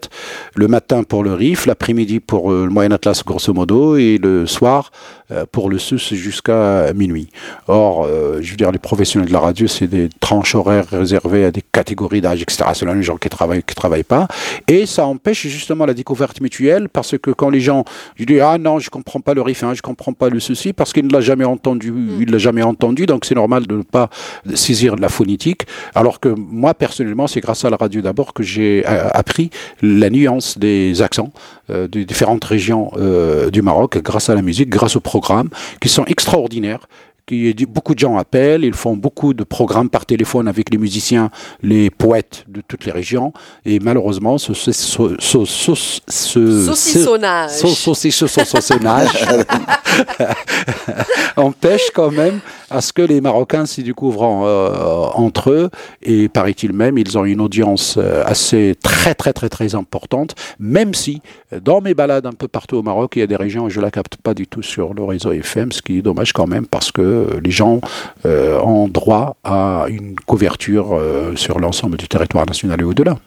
Le 0.54 0.66
matin 0.66 1.02
pour 1.02 1.24
le 1.24 1.34
RIF, 1.34 1.66
l'après-midi 1.66 2.20
pour 2.20 2.50
euh, 2.50 2.64
le 2.64 2.70
Moyen 2.70 2.90
Atlas, 2.92 3.22
grosso 3.22 3.52
modo, 3.52 3.96
et 3.96 4.16
le 4.16 4.46
soir 4.46 4.90
euh, 4.90 5.21
pour 5.50 5.70
le 5.70 5.78
SUS 5.78 6.14
jusqu'à 6.14 6.92
minuit. 6.94 7.28
Or, 7.68 8.04
euh, 8.04 8.38
je 8.40 8.50
veux 8.50 8.56
dire, 8.56 8.72
les 8.72 8.78
professionnels 8.78 9.28
de 9.28 9.32
la 9.32 9.40
radio, 9.40 9.66
c'est 9.66 9.86
des 9.86 10.08
tranches 10.20 10.54
horaires 10.54 10.86
réservées 10.90 11.44
à 11.44 11.50
des 11.50 11.62
catégories 11.62 12.20
d'âge, 12.20 12.42
etc. 12.42 12.64
C'est 12.74 12.86
les 12.86 13.02
gens 13.02 13.16
qui 13.16 13.28
travaillent, 13.28 13.62
qui 13.62 13.74
travaillent 13.74 14.02
pas. 14.02 14.28
Et 14.68 14.86
ça 14.86 15.06
empêche 15.06 15.46
justement 15.46 15.86
la 15.86 15.94
découverte 15.94 16.40
mutuelle 16.40 16.88
parce 16.88 17.16
que 17.18 17.30
quand 17.30 17.50
les 17.50 17.60
gens, 17.60 17.84
je 18.16 18.24
dis, 18.24 18.40
ah 18.40 18.58
non, 18.58 18.78
je 18.78 18.90
comprends 18.90 19.20
pas 19.20 19.34
le 19.34 19.42
riff, 19.42 19.62
hein, 19.64 19.74
je 19.74 19.82
comprends 19.82 20.12
pas 20.12 20.28
le 20.28 20.40
souci 20.40 20.72
parce 20.72 20.92
qu'il 20.92 21.06
ne 21.06 21.12
l'a 21.12 21.20
jamais 21.20 21.44
entendu, 21.44 21.92
il 22.20 22.30
l'a 22.30 22.38
jamais 22.38 22.62
entendu, 22.62 23.06
donc 23.06 23.24
c'est 23.24 23.34
normal 23.34 23.66
de 23.66 23.76
ne 23.76 23.82
pas 23.82 24.10
saisir 24.54 24.96
de 24.96 25.00
la 25.00 25.08
phonétique. 25.08 25.62
Alors 25.94 26.20
que 26.20 26.28
moi, 26.28 26.74
personnellement, 26.74 27.26
c'est 27.26 27.40
grâce 27.40 27.64
à 27.64 27.70
la 27.70 27.76
radio 27.76 28.00
d'abord 28.00 28.34
que 28.34 28.42
j'ai 28.42 28.84
euh, 28.86 29.08
appris 29.12 29.50
la 29.82 30.10
nuance 30.10 30.58
des 30.58 31.02
accents 31.02 31.32
euh, 31.70 31.86
des 31.86 32.04
différentes 32.04 32.44
régions 32.44 32.90
euh, 32.96 33.48
du 33.48 33.62
Maroc 33.62 33.98
grâce 33.98 34.28
à 34.28 34.34
la 34.34 34.42
musique, 34.42 34.68
grâce 34.68 34.96
aux 34.96 35.00
qui 35.80 35.88
sont 35.88 36.04
extraordinaires. 36.06 36.88
Qui, 37.26 37.54
beaucoup 37.66 37.94
de 37.94 37.98
gens 38.00 38.16
appellent, 38.16 38.64
ils 38.64 38.74
font 38.74 38.96
beaucoup 38.96 39.32
de 39.32 39.44
programmes 39.44 39.88
par 39.88 40.06
téléphone 40.06 40.48
avec 40.48 40.70
les 40.70 40.78
musiciens, 40.78 41.30
les 41.62 41.88
poètes 41.88 42.44
de 42.48 42.60
toutes 42.66 42.84
les 42.84 42.92
régions. 42.92 43.32
Et 43.64 43.78
malheureusement, 43.78 44.38
ce, 44.38 44.54
ce, 44.54 44.72
ce, 44.72 45.16
ce, 45.18 45.44
Saucissonnage. 48.44 49.24
empêche 51.36 51.90
quand 51.94 52.10
même 52.10 52.40
à 52.70 52.80
ce 52.80 52.92
que 52.92 53.02
les 53.02 53.20
Marocains 53.20 53.66
s'y 53.66 53.82
découvrent 53.82 54.22
en, 54.22 54.46
euh, 54.46 55.06
entre 55.14 55.50
eux. 55.50 55.70
Et 56.02 56.28
paraît-il 56.28 56.72
même, 56.72 56.98
ils 56.98 57.18
ont 57.18 57.24
une 57.24 57.40
audience 57.40 57.96
euh, 57.98 58.22
assez 58.24 58.74
très 58.82 59.14
très 59.14 59.32
très 59.32 59.48
très 59.48 59.74
importante, 59.74 60.34
même 60.58 60.94
si 60.94 61.20
euh, 61.52 61.60
dans 61.60 61.80
mes 61.80 61.94
balades 61.94 62.26
un 62.26 62.32
peu 62.32 62.48
partout 62.48 62.76
au 62.76 62.82
Maroc, 62.82 63.12
il 63.16 63.20
y 63.20 63.22
a 63.22 63.26
des 63.26 63.36
régions 63.36 63.64
où 63.64 63.70
je 63.70 63.80
la 63.80 63.90
capte 63.90 64.16
pas 64.16 64.34
du 64.34 64.46
tout 64.46 64.62
sur 64.62 64.94
le 64.94 65.04
réseau 65.04 65.32
FM, 65.32 65.72
ce 65.72 65.82
qui 65.82 65.98
est 65.98 66.02
dommage 66.02 66.32
quand 66.32 66.46
même 66.46 66.66
parce 66.66 66.90
que 66.90 67.02
euh, 67.12 67.40
les 67.42 67.50
gens 67.50 67.80
euh, 68.26 68.58
ont 68.60 68.88
droit 68.88 69.36
à 69.44 69.86
une 69.88 70.14
couverture 70.16 70.94
euh, 70.94 71.36
sur 71.36 71.58
l'ensemble 71.60 71.96
du 71.96 72.08
territoire 72.08 72.46
national 72.46 72.80
et 72.80 72.84
au-delà. 72.84 73.18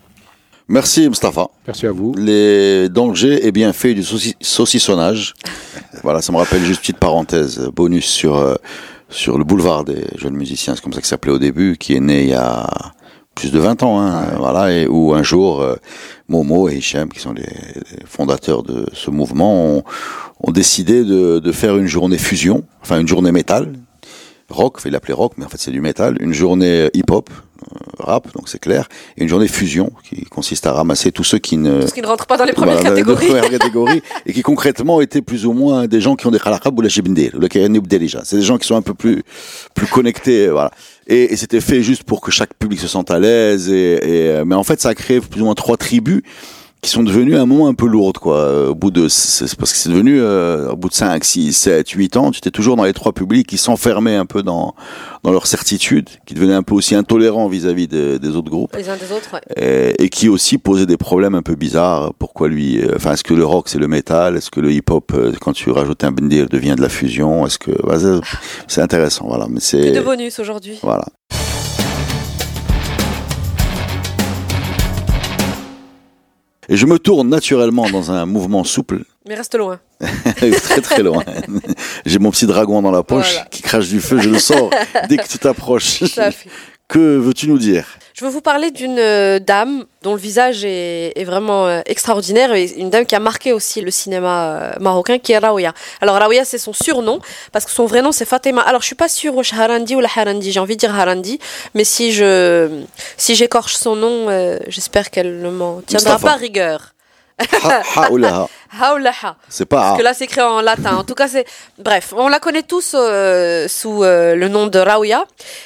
Merci 0.68 1.08
Mustafa. 1.08 1.48
Merci 1.68 1.86
à 1.86 1.92
vous. 1.92 2.13
Les 2.18 2.89
dangers 2.89 3.46
et 3.46 3.51
bienfaits 3.51 3.94
du 3.94 4.01
sauci- 4.01 4.36
saucissonnage. 4.42 5.34
voilà, 6.04 6.22
ça 6.22 6.32
me 6.32 6.38
rappelle 6.38 6.63
juste 6.63 6.82
petite 6.82 6.98
parenthèse 6.98 7.70
bonus 7.75 8.06
sur 8.06 8.36
euh, 8.36 8.56
sur 9.10 9.38
le 9.38 9.44
boulevard 9.44 9.84
des 9.86 10.04
jeunes 10.18 10.36
musiciens, 10.36 10.74
c'est 10.75 10.82
comme 10.82 10.92
ça 10.92 11.00
que 11.00 11.06
ça 11.06 11.12
s'appelait 11.12 11.32
au 11.32 11.38
début, 11.39 11.77
qui 11.77 11.96
est 11.96 12.00
né 12.00 12.24
il 12.24 12.30
y 12.30 12.34
a 12.34 12.68
plus 13.36 13.51
de 13.51 13.60
20 13.60 13.84
ans, 13.84 14.00
hein, 14.00 14.25
voilà, 14.38 14.72
et 14.72 14.88
où 14.88 15.13
un 15.13 15.24
jour 15.24 15.62
euh, 15.62 15.75
Momo 16.30 16.70
et 16.70 16.77
Hichem, 16.77 17.10
qui 17.10 17.20
sont 17.20 17.34
les, 17.34 17.44
les 17.44 18.06
fondateurs 18.06 18.63
de 18.63 18.86
ce 18.94 19.12
mouvement, 19.12 19.65
ont, 19.65 19.84
ont 20.39 20.51
décidé 20.51 21.04
de, 21.04 21.39
de 21.39 21.51
faire 21.51 21.77
une 21.77 21.88
journée 21.88 22.18
fusion, 22.18 22.63
enfin 22.82 23.00
une 23.00 23.08
journée 23.08 23.32
métal, 23.32 23.74
rock, 24.50 24.80
il 24.86 24.92
l'appelait 24.92 25.13
rock, 25.13 25.34
mais 25.38 25.46
en 25.46 25.50
fait 25.50 25.58
c'est 25.60 25.72
du 25.72 25.82
métal, 25.82 26.18
une 26.22 26.34
journée 26.34 26.89
hip-hop, 26.94 27.30
rap, 28.00 28.34
donc 28.34 28.50
c'est 28.50 28.60
clair, 28.60 28.88
et 29.17 29.24
une 29.24 29.29
journée 29.29 29.48
fusion 29.48 29.91
qui 30.07 30.25
consiste 30.25 30.67
à 30.67 30.74
ramasser 30.74 31.12
tous 31.12 31.24
ceux 31.24 31.39
qui 31.39 31.57
ne 31.57 31.86
qu'ils 31.86 32.03
ne 32.03 32.07
rentrent 32.07 32.27
pas 32.27 32.38
dans 32.38 32.45
les 32.45 32.53
premières 32.53 32.75
dans 32.75 32.84
les 32.84 32.89
catégories. 32.89 33.27
premières 33.27 33.50
catégories, 33.60 34.01
et 34.25 34.34
qui 34.34 34.41
concrètement 34.41 35.01
étaient 35.01 35.22
plus 35.22 35.45
ou 35.45 35.53
moins 35.53 35.88
des 35.88 36.01
gens 36.01 36.15
qui 36.15 36.27
ont 36.27 36.31
des 36.31 36.39
khalaqab 36.39 36.77
ou 36.77 36.81
la 36.81 36.89
jibndir, 36.89 37.31
déjà. 37.88 38.22
C'est 38.24 38.38
des 38.38 38.41
gens 38.41 38.57
qui 38.57 38.67
sont 38.67 38.75
un 38.75 38.81
peu 38.81 38.93
plus, 38.93 39.24
plus 39.74 39.88
connectés, 39.88 40.50
voilà. 40.50 40.72
Et, 41.07 41.34
et 41.34 41.36
c'était 41.36 41.62
fait 41.62 41.84
juste 41.84 42.03
pour 42.03 42.22
que 42.22 42.31
chaque 42.31 42.53
public 42.55 42.79
se 42.79 42.88
sente 42.88 43.12
à 43.12 43.19
l'aise, 43.19 43.69
et, 43.69 43.93
et, 43.93 44.29
euh, 44.29 44.45
mais 44.45 44.55
en 44.55 44.63
fait, 44.63 44.81
ça 44.81 44.89
a 44.89 44.95
créé 44.95 45.19
plus 45.19 45.41
ou 45.41 45.45
moins 45.45 45.55
trois 45.55 45.77
tribus 45.77 46.22
qui 46.86 46.92
sont 46.92 47.04
devenues 47.04 47.36
à 47.36 47.42
un 47.42 47.46
moment 47.48 47.68
un 47.68 47.74
peu 47.74 47.88
lourdes, 47.88 48.20
quoi. 48.20 48.38
Euh, 48.38 48.70
Au 48.70 48.75
bout 48.75 48.92
de, 48.92 49.08
c'est 49.10 49.56
parce 49.56 49.72
que 49.72 49.77
c'est 49.77 49.89
devenu, 49.89 50.20
euh, 50.22 50.70
au 50.72 50.75
bout 50.75 50.89
de 50.89 50.94
5, 50.94 51.24
6, 51.24 51.51
7, 51.54 51.89
8 51.89 52.15
ans, 52.18 52.30
tu 52.32 52.38
étais 52.38 52.51
toujours 52.51 52.75
dans 52.75 52.84
les 52.84 52.94
trois 52.94 53.12
publics 53.12 53.48
qui 53.48 53.58
s'enfermaient 53.58 54.15
un 54.15 54.25
peu 54.27 54.44
dans, 54.44 54.75
dans 55.24 55.32
leur 55.32 55.48
certitude, 55.48 56.10
qui 56.27 56.36
devenaient 56.36 56.54
un 56.54 56.62
peu 56.63 56.75
aussi 56.75 56.94
intolérants 56.94 57.48
vis-à-vis 57.48 57.88
des- 57.88 58.20
des 58.20 58.30
autres 58.36 58.51
groupes 58.51 58.75
Les 58.75 58.88
uns 58.89 58.98
des 58.98 59.12
autres, 59.12 59.30
ouais. 59.34 59.94
et, 59.98 60.04
et 60.04 60.10
qui 60.10 60.30
aussi 60.30 60.58
posait 60.60 60.86
des 60.86 60.98
problèmes 60.98 61.34
un 61.36 61.42
peu 61.42 61.56
bizarres. 61.56 62.13
Pourquoi 62.20 62.48
lui 62.50 62.80
euh, 62.82 62.94
Enfin, 62.96 63.13
est-ce 63.13 63.24
que 63.24 63.34
le 63.34 63.46
rock 63.46 63.68
c'est 63.68 63.80
le 63.80 63.88
métal? 63.88 64.38
Est-ce 64.38 64.51
que 64.51 64.60
le 64.60 64.72
hip-hop, 64.72 65.12
quand 65.42 65.54
tu 65.54 65.72
rajoutes 65.72 66.04
un 66.04 66.12
bendir, 66.12 66.48
devient 66.50 66.75
de 66.77 66.82
la 66.82 66.89
fusion? 66.89 67.46
Est-ce 67.48 67.58
que 67.58 67.72
ouais, 67.72 68.22
c'est- 68.68 68.82
intéressant, 68.82 69.25
voilà. 69.27 69.48
Mais 69.50 69.60
c'est 69.60 69.92
de 69.92 70.01
bonus 70.01 70.38
aujourd'hui. 70.39 70.77
voilà. 70.84 71.06
Et 76.69 76.77
je 76.77 76.86
me 76.86 76.98
tourne 77.00 77.29
naturellement 77.29 77.89
dans 77.89 78.12
un 78.12 78.25
mouvement 78.25 78.63
souple, 78.63 79.03
Mais 79.27 79.36
reste 79.36 79.55
loin. 79.55 79.79
très 80.63 80.81
très 80.81 81.01
loin. 81.03 81.24
J'ai 82.05 82.19
mon 82.19 82.29
petit 82.31 82.45
dragon 82.45 82.81
dans 82.81 82.91
la 82.91 83.01
poche 83.03 83.31
Voilà. 83.34 83.48
qui 83.50 83.62
crache 83.63 83.88
du 83.89 84.00
feu, 84.00 84.19
je 84.19 84.29
le 84.29 84.39
sors 84.39 84.69
dès 85.10 85.17
que 85.17 85.27
tu 85.27 85.38
t'approches. 85.39 86.03
Que 86.88 87.18
veux-tu 87.18 87.48
nous 87.50 87.58
dire? 87.58 87.86
Je 88.13 88.24
veux 88.24 88.30
vous 88.30 88.42
parler 88.42 88.70
d'une 88.70 89.00
euh, 89.00 89.39
dame 89.39 89.86
dont 90.04 90.13
le 90.13 90.20
visage 90.20 90.63
est, 90.63 91.13
est 91.15 91.24
vraiment 91.24 91.65
euh, 91.65 91.82
extraordinaire 91.88 92.54
et 92.54 92.65
une 92.77 92.89
dame 92.92 93.06
qui 93.06 93.15
a 93.15 93.20
marqué 93.20 93.54
aussi 93.54 93.82
le 93.82 93.89
cinéma 93.92 94.46
euh, 94.46 94.72
marocain 94.80 95.18
qui 95.18 95.32
est 95.32 95.38
Raouia. 95.39 95.74
Alors 96.00 96.15
Raouia 96.15 96.46
c'est 96.46 96.60
son 96.60 96.74
surnom 96.74 97.20
parce 97.51 97.65
que 97.65 97.72
son 97.72 97.88
vrai 97.88 98.01
nom 98.04 98.12
c'est 98.12 98.25
Fatima. 98.25 98.62
Alors 98.62 98.82
je 98.82 98.86
suis 98.86 98.96
pas 98.96 99.10
sûre 99.10 99.36
wesh 99.36 99.51
Harandi 99.54 99.96
ou 99.96 100.00
la 100.00 100.10
Harandi, 100.15 100.51
j'ai 100.51 100.60
envie 100.60 100.75
de 100.75 100.80
dire 100.80 100.96
Harandi, 100.96 101.39
mais 101.74 101.84
si 101.84 102.12
je 102.13 102.84
si 103.18 103.36
j'écorche 103.36 103.75
son 103.75 103.96
nom, 103.96 104.30
euh, 104.30 104.60
j'espère 104.68 105.10
qu'elle 105.10 105.42
ne 105.42 105.50
m'en 105.50 105.82
tiendra 105.82 106.13
Mustafa. 106.13 106.34
pas 106.34 106.36
rigueur. 106.39 106.95
Ha, 107.38 107.82
ha, 107.96 108.12
oula, 108.12 108.30
ha. 108.30 108.48
Haoulaha. 108.80 109.38
C'est 109.50 109.65
pas 109.65 109.82
Parce 109.82 109.98
que 109.98 110.04
là, 110.04 110.13
c'est 110.13 110.25
écrit 110.25 110.42
en 110.42 110.62
latin. 110.62 110.96
En 110.98 111.04
tout 111.04 111.15
cas, 111.15 111.27
c'est. 111.27 111.46
Bref, 111.77 112.13
on 112.15 112.27
la 112.27 112.39
connaît 112.39 112.63
tous 112.63 112.96
euh, 112.98 113.68
sous 113.68 114.04
euh, 114.04 114.36
le 114.36 114.48
nom 114.48 114.68
de 114.68 114.80
Raouia. 114.80 115.25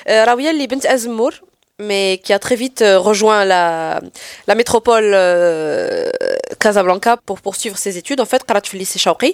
Euh, 0.09 0.25
Raouia, 0.25 0.51
elle 0.51 0.61
est 0.61 0.67
bint 0.67 0.79
Azmour, 0.88 1.31
mais 1.79 2.19
qui 2.24 2.33
a 2.33 2.39
très 2.39 2.55
vite 2.55 2.81
euh, 2.81 3.00
rejoint 3.00 3.45
la, 3.45 4.01
la 4.48 4.55
métropole 4.55 5.12
euh, 5.13 6.09
Casablanca 6.59 7.17
pour 7.25 7.41
poursuivre 7.41 7.77
ses 7.77 7.98
études. 7.98 8.19
En 8.21 8.25
fait, 8.25 8.43
le 8.74 8.77
lycée 8.79 9.00
Chaouri. 9.00 9.33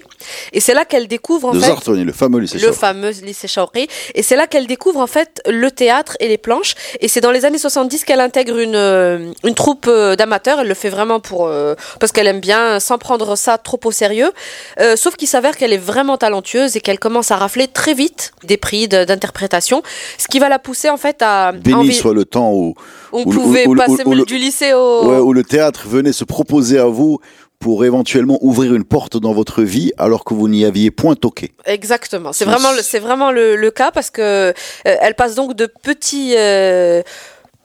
Et 0.53 0.59
c'est 0.59 0.73
là 0.73 0.85
qu'elle 0.85 1.07
découvre, 1.07 1.49
en 1.49 1.51
de 1.53 1.59
fait. 1.59 1.67
Zartoni, 1.67 2.03
le 2.03 2.11
fameux 2.13 2.39
lycée 2.39 2.55
Le 2.57 2.61
Chaouri. 2.61 2.77
fameux 2.77 3.09
lycée 3.09 3.47
Chaouri. 3.47 3.87
Et 4.13 4.21
c'est 4.23 4.35
là 4.35 4.47
qu'elle 4.47 4.67
découvre 4.67 4.99
en 4.99 5.07
fait 5.07 5.41
le 5.47 5.71
théâtre 5.71 6.15
et 6.19 6.27
les 6.27 6.37
planches. 6.37 6.75
Et 6.99 7.07
c'est 7.07 7.21
dans 7.21 7.31
les 7.31 7.45
années 7.45 7.57
70 7.57 8.03
qu'elle 8.05 8.19
intègre 8.19 8.57
une, 8.59 8.75
euh, 8.75 9.31
une 9.43 9.55
troupe 9.55 9.85
euh, 9.87 10.15
d'amateurs. 10.15 10.59
Elle 10.59 10.67
le 10.67 10.73
fait 10.73 10.89
vraiment 10.89 11.19
pour 11.19 11.47
euh, 11.47 11.75
parce 11.99 12.11
qu'elle 12.11 12.27
aime 12.27 12.39
bien, 12.41 12.79
sans 12.79 12.97
prendre 12.97 13.35
ça 13.35 13.57
trop 13.57 13.79
au 13.85 13.91
sérieux. 13.91 14.31
Euh, 14.79 14.95
sauf 14.95 15.15
qu'il 15.15 15.27
s'avère 15.27 15.57
qu'elle 15.57 15.73
est 15.73 15.77
vraiment 15.77 16.17
talentueuse 16.17 16.75
et 16.75 16.81
qu'elle 16.81 16.99
commence 16.99 17.31
à 17.31 17.37
rafler 17.37 17.67
très 17.67 17.93
vite 17.93 18.31
des 18.43 18.57
prix 18.57 18.87
d'interprétation. 18.87 19.81
Ce 20.17 20.27
qui 20.27 20.39
va 20.39 20.49
la 20.49 20.59
pousser 20.59 20.89
en 20.89 20.97
fait 20.97 21.21
à... 21.21 21.51
Béni 21.51 21.73
envie- 21.75 21.93
soit 21.93 22.13
le 22.13 22.25
temps 22.35 22.51
où, 22.53 22.73
On 23.11 23.23
où- 23.23 23.29
pouvait 23.31 23.65
où- 23.67 23.71
où- 23.73 23.75
passer 23.75 24.03
où- 24.05 24.13
où- 24.13 24.25
du 24.25 24.37
lycée 24.37 24.73
au... 24.73 25.07
ouais, 25.09 25.17
où 25.17 25.31
le 25.33 25.43
théâtre 25.43 25.83
venait 25.87 26.13
se 26.13 26.23
proposer 26.25 26.77
à 26.79 26.85
vous 26.85 27.19
pour 27.59 27.85
éventuellement 27.85 28.37
ouvrir 28.41 28.73
une 28.75 28.83
porte 28.83 29.15
dans 29.17 29.33
votre 29.33 29.61
vie 29.63 29.91
alors 29.97 30.23
que 30.25 30.33
vous 30.33 30.47
n'y 30.49 30.65
aviez 30.65 30.91
point 30.91 31.15
toqué. 31.15 31.51
Exactement. 31.65 32.31
C'est 32.33 32.45
vraiment, 32.45 32.71
le- 32.73 32.81
c'est 32.83 32.99
vraiment 32.99 33.31
le, 33.31 33.55
le 33.55 33.71
cas 33.71 33.91
parce 33.91 34.09
que 34.09 34.21
euh, 34.21 34.53
elle 34.83 35.15
passe 35.15 35.35
donc 35.35 35.55
de 35.55 35.65
petits. 35.83 36.33
euh, 36.37 37.01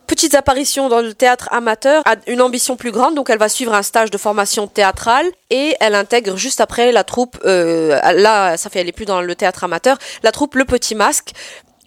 Petites 0.06 0.34
apparitions 0.34 0.88
dans 0.88 1.02
le 1.02 1.14
théâtre 1.14 1.48
amateur 1.52 2.02
à 2.04 2.16
une 2.26 2.40
ambition 2.42 2.74
plus 2.76 2.90
grande, 2.90 3.14
donc 3.14 3.30
elle 3.30 3.38
va 3.38 3.48
suivre 3.48 3.72
un 3.74 3.82
stage 3.84 4.10
de 4.10 4.18
formation 4.18 4.66
théâtrale 4.66 5.26
et 5.50 5.76
elle 5.78 5.94
intègre 5.94 6.36
juste 6.36 6.60
après 6.60 6.90
la 6.90 7.04
troupe, 7.04 7.36
euh, 7.44 7.96
là 8.26 8.56
ça 8.56 8.70
fait 8.70 8.80
elle 8.80 8.88
est 8.88 8.98
plus 9.00 9.04
dans 9.04 9.20
le 9.20 9.34
théâtre 9.36 9.62
amateur, 9.62 9.98
la 10.24 10.32
troupe 10.32 10.56
Le 10.56 10.64
Petit 10.64 10.96
Masque 10.96 11.30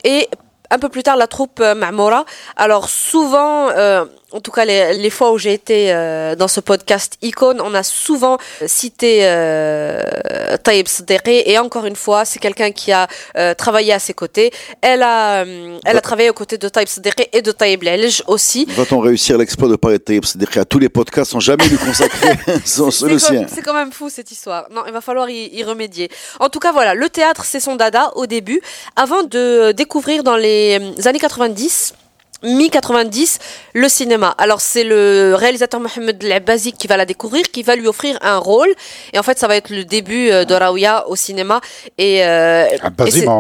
et 0.05 0.29
un 0.73 0.79
peu 0.79 0.89
plus 0.89 1.03
tard 1.03 1.17
la 1.17 1.27
troupe 1.27 1.59
euh, 1.59 1.75
Ma'moura. 1.75 2.25
Alors 2.55 2.89
souvent, 2.89 3.69
euh, 3.69 4.05
en 4.33 4.41
tout 4.41 4.51
cas 4.51 4.65
les, 4.65 4.95
les 4.95 5.09
fois 5.09 5.31
où 5.31 5.37
j'ai 5.37 5.53
été 5.53 5.93
euh, 5.93 6.35
dans 6.35 6.47
ce 6.47 6.59
podcast 6.59 7.17
Icône, 7.21 7.61
on 7.61 7.73
a 7.73 7.83
souvent 7.83 8.37
cité 8.65 9.19
euh, 9.23 10.01
Taïb 10.63 10.87
et 11.25 11.57
encore 11.59 11.85
une 11.85 11.95
fois, 11.95 12.25
c'est 12.25 12.39
quelqu'un 12.39 12.71
qui 12.71 12.91
a 12.91 13.07
euh, 13.37 13.53
travaillé 13.53 13.93
à 13.93 13.99
ses 13.99 14.13
côtés. 14.13 14.51
Elle 14.81 15.03
a, 15.03 15.43
euh, 15.43 15.77
elle 15.85 15.97
a 15.97 16.01
travaillé 16.01 16.29
aux 16.29 16.33
côtés 16.33 16.57
de 16.57 16.67
Taïb 16.67 16.87
Sderi 16.87 17.27
et 17.31 17.41
de 17.41 17.51
Taïb 17.51 17.83
Lelj 17.83 18.23
aussi. 18.27 18.65
Va-t-on 18.69 18.99
réussir 18.99 19.37
l'exploit 19.37 19.69
de 19.69 19.75
parler 19.75 19.97
de 19.97 20.03
Taïb 20.03 20.25
C'est-à-dire 20.25 20.49
qu'à 20.49 20.65
tous 20.65 20.79
les 20.79 20.89
podcasts 20.89 21.31
sans 21.31 21.39
jamais 21.39 21.67
lui 21.67 21.77
consacrer 21.77 22.33
son, 22.65 22.89
le 23.05 23.19
sien. 23.19 23.45
C'est 23.53 23.61
quand 23.61 23.73
même 23.73 23.91
fou 23.91 24.09
cette 24.09 24.31
histoire. 24.31 24.67
Non, 24.71 24.83
il 24.87 24.93
va 24.93 25.01
falloir 25.01 25.29
y, 25.29 25.49
y 25.53 25.63
remédier. 25.63 26.09
En 26.39 26.49
tout 26.49 26.59
cas, 26.59 26.71
voilà, 26.71 26.93
le 26.93 27.09
théâtre, 27.09 27.45
c'est 27.45 27.59
son 27.59 27.75
dada 27.75 28.11
au 28.15 28.25
début, 28.25 28.61
avant 28.95 29.23
de 29.23 29.71
découvrir 29.71 30.23
dans 30.23 30.37
les 30.37 30.79
euh, 30.79 31.07
années 31.07 31.19
90 31.19 31.93
mi-90 32.43 33.39
le 33.73 33.89
cinéma. 33.89 34.35
Alors 34.37 34.61
c'est 34.61 34.83
le 34.83 35.33
réalisateur 35.35 35.79
Mohamed 35.79 36.21
Labazi 36.23 36.73
qui 36.73 36.87
va 36.87 36.97
la 36.97 37.05
découvrir, 37.05 37.43
qui 37.51 37.63
va 37.63 37.75
lui 37.75 37.87
offrir 37.87 38.17
un 38.21 38.37
rôle. 38.37 38.69
Et 39.13 39.19
en 39.19 39.23
fait, 39.23 39.39
ça 39.39 39.47
va 39.47 39.55
être 39.55 39.69
le 39.69 39.85
début 39.85 40.29
euh, 40.29 40.45
de 40.45 40.53
Raouia 40.53 41.07
au 41.07 41.15
cinéma. 41.15 41.61
Et, 41.97 42.25
euh, 42.25 42.65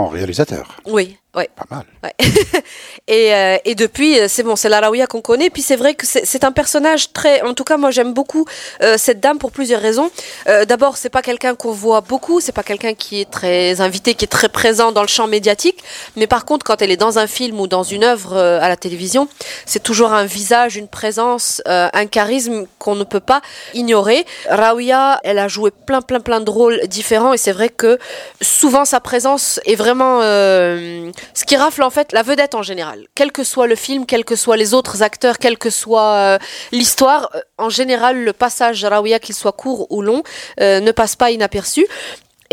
réalisateur. 0.09 0.77
Oui, 0.85 1.17
ouais. 1.35 1.49
Pas 1.55 1.65
mal. 1.69 1.85
Ouais. 2.03 2.13
et, 3.07 3.33
euh, 3.33 3.57
et 3.65 3.75
depuis, 3.75 4.19
euh, 4.19 4.27
c'est 4.27 4.43
bon, 4.43 4.55
c'est 4.55 4.69
la 4.69 4.79
Raouia 4.81 5.07
qu'on 5.07 5.21
connaît. 5.21 5.49
Puis 5.49 5.61
c'est 5.61 5.75
vrai 5.75 5.95
que 5.95 6.05
c'est 6.05 6.43
un 6.43 6.51
personnage 6.51 7.13
très. 7.13 7.41
En 7.41 7.53
tout 7.53 7.63
cas, 7.63 7.77
moi, 7.77 7.91
j'aime 7.91 8.13
beaucoup 8.13 8.45
euh, 8.81 8.97
cette 8.97 9.19
dame 9.19 9.37
pour 9.37 9.51
plusieurs 9.51 9.81
raisons. 9.81 10.09
Euh, 10.47 10.65
D'abord, 10.65 10.97
c'est 10.97 11.09
pas 11.09 11.21
quelqu'un 11.21 11.55
qu'on 11.55 11.71
voit 11.71 12.01
beaucoup. 12.01 12.39
C'est 12.39 12.51
pas 12.51 12.63
quelqu'un 12.63 12.93
qui 12.93 13.21
est 13.21 13.29
très 13.29 13.81
invité, 13.81 14.15
qui 14.15 14.25
est 14.25 14.27
très 14.27 14.49
présent 14.49 14.91
dans 14.91 15.01
le 15.01 15.07
champ 15.07 15.27
médiatique. 15.27 15.83
Mais 16.15 16.27
par 16.27 16.45
contre, 16.45 16.65
quand 16.65 16.81
elle 16.81 16.91
est 16.91 16.97
dans 16.97 17.19
un 17.19 17.27
film 17.27 17.59
ou 17.59 17.67
dans 17.67 17.83
une 17.83 18.03
œuvre 18.03 18.33
euh, 18.35 18.59
à 18.61 18.69
la 18.69 18.77
télévision, 18.77 19.27
c'est 19.65 19.83
toujours 19.83 20.13
un 20.13 20.25
visage, 20.25 20.75
une 20.75 20.87
présence, 20.87 21.61
euh, 21.67 21.89
un 21.93 22.05
charisme 22.05 22.65
qu'on 22.79 22.95
ne 22.95 23.03
peut 23.03 23.19
pas 23.19 23.41
ignorer. 23.73 24.25
Raouia, 24.49 25.19
elle 25.23 25.39
a 25.39 25.47
joué 25.47 25.71
plein, 25.71 26.01
plein, 26.01 26.19
plein 26.19 26.39
de 26.39 26.49
rôles 26.49 26.79
différents. 26.87 27.33
Et 27.33 27.37
c'est 27.37 27.51
vrai 27.51 27.69
que 27.69 27.99
souvent, 28.41 28.85
sa 28.85 28.99
présence 28.99 29.59
est 29.65 29.75
vraiment 29.75 30.19
euh, 30.21 31.11
ce 31.33 31.45
qui 31.45 31.55
rafle 31.55 31.83
en 31.83 31.89
fait 31.89 32.11
la 32.11 32.23
vedette 32.23 32.55
en 32.55 32.63
général. 32.63 33.07
Quel 33.15 33.31
que 33.31 33.43
soit 33.43 33.67
le 33.67 33.75
film, 33.75 34.05
quels 34.05 34.25
que 34.25 34.35
soient 34.35 34.57
les 34.57 34.73
autres 34.73 35.01
acteurs, 35.03 35.37
quelle 35.37 35.57
que 35.57 35.69
soit 35.69 36.13
euh, 36.13 36.37
l'histoire, 36.71 37.29
euh, 37.35 37.41
en 37.57 37.69
général, 37.69 38.23
le 38.23 38.33
passage 38.33 38.83
Raouia, 38.85 39.19
qu'il 39.19 39.35
soit 39.35 39.51
court 39.51 39.87
ou 39.91 40.01
long, 40.01 40.23
euh, 40.59 40.79
ne 40.79 40.91
passe 40.91 41.15
pas 41.15 41.31
inaperçu. 41.31 41.87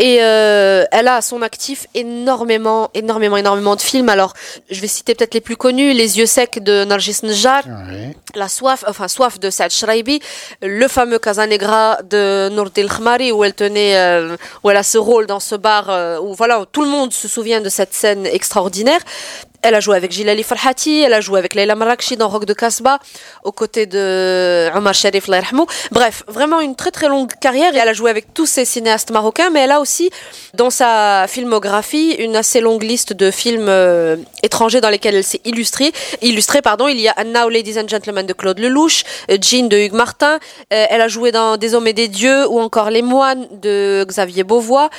Et 0.01 0.17
euh, 0.19 0.83
elle 0.91 1.07
a 1.07 1.17
à 1.17 1.21
son 1.21 1.43
actif 1.43 1.85
énormément, 1.93 2.89
énormément, 2.95 3.37
énormément 3.37 3.75
de 3.75 3.81
films. 3.81 4.09
Alors, 4.09 4.33
je 4.71 4.81
vais 4.81 4.87
citer 4.87 5.13
peut-être 5.13 5.35
les 5.35 5.41
plus 5.41 5.55
connus 5.55 5.93
Les 5.93 6.17
yeux 6.17 6.25
secs 6.25 6.57
de 6.59 6.83
Nargis 6.85 7.19
Njar. 7.21 7.61
La 8.33 8.49
soif, 8.49 8.83
enfin 8.87 9.07
soif 9.07 9.39
de 9.39 9.51
Saad 9.51 9.69
Shraibi, 9.69 10.19
le 10.63 10.87
fameux 10.87 11.19
Casanegra 11.19 11.99
de 12.01 12.49
Nourdil 12.49 12.87
Khmari 12.87 13.31
où 13.31 13.43
elle 13.43 13.53
tenait, 13.53 13.95
euh, 13.95 14.37
où 14.63 14.71
elle 14.71 14.77
a 14.77 14.83
ce 14.83 14.97
rôle 14.97 15.27
dans 15.27 15.39
ce 15.39 15.53
bar, 15.53 15.91
euh, 15.91 16.19
où 16.19 16.33
voilà, 16.33 16.61
où 16.61 16.65
tout 16.65 16.81
le 16.81 16.89
monde 16.89 17.13
se 17.13 17.27
souvient 17.27 17.61
de 17.61 17.69
cette 17.69 17.93
scène 17.93 18.25
extraordinaire. 18.25 19.01
Elle 19.61 19.75
a 19.75 19.79
joué 19.79 19.95
avec 19.95 20.11
Gilali 20.11 20.43
Farhati, 20.43 21.01
elle 21.01 21.13
a 21.13 21.21
joué 21.21 21.37
avec 21.37 21.53
Leila 21.53 21.75
Marrakchi 21.75 22.17
dans 22.17 22.29
Rock 22.29 22.45
de 22.45 22.53
Casbah, 22.53 22.99
aux 23.43 23.51
côtés 23.51 23.85
de 23.85 24.69
Omar 24.75 24.93
Sharif. 24.93 25.29
Bref, 25.91 26.23
vraiment 26.27 26.59
une 26.61 26.75
très 26.75 26.91
très 26.91 27.07
longue 27.07 27.31
carrière 27.39 27.75
et 27.75 27.77
elle 27.77 27.87
a 27.87 27.93
joué 27.93 28.09
avec 28.09 28.33
tous 28.33 28.45
ces 28.45 28.65
cinéastes 28.65 29.11
marocains, 29.11 29.49
mais 29.49 29.61
elle 29.61 29.71
a 29.71 29.79
aussi 29.79 30.09
dans 30.53 30.69
sa 30.69 31.25
filmographie 31.27 32.15
une 32.19 32.35
assez 32.35 32.59
longue 32.59 32.83
liste 32.83 33.13
de 33.13 33.29
films 33.29 33.67
euh, 33.69 34.17
étrangers 34.43 34.81
dans 34.81 34.89
lesquels 34.89 35.15
elle 35.15 35.23
s'est 35.23 35.41
illustrée. 35.45 35.91
Illustrée, 36.21 36.61
pardon, 36.61 36.87
il 36.87 36.99
y 36.99 37.07
a 37.07 37.23
Now 37.23 37.49
Ladies 37.49 37.79
and 37.79 37.87
Gentlemen 37.87 38.25
de 38.25 38.33
Claude 38.33 38.59
Lelouch, 38.59 39.03
euh, 39.29 39.37
Jean 39.41 39.67
de 39.67 39.77
Hugues 39.77 39.93
Martin, 39.93 40.39
euh, 40.73 40.85
elle 40.89 41.01
a 41.01 41.07
joué 41.07 41.31
dans 41.31 41.57
Des 41.57 41.75
Hommes 41.75 41.87
et 41.87 41.93
des 41.93 42.07
Dieux 42.07 42.47
ou 42.47 42.59
encore 42.59 42.89
Les 42.89 43.01
Moines 43.01 43.47
de 43.61 44.05
Xavier 44.07 44.43
Beauvois. 44.43 44.89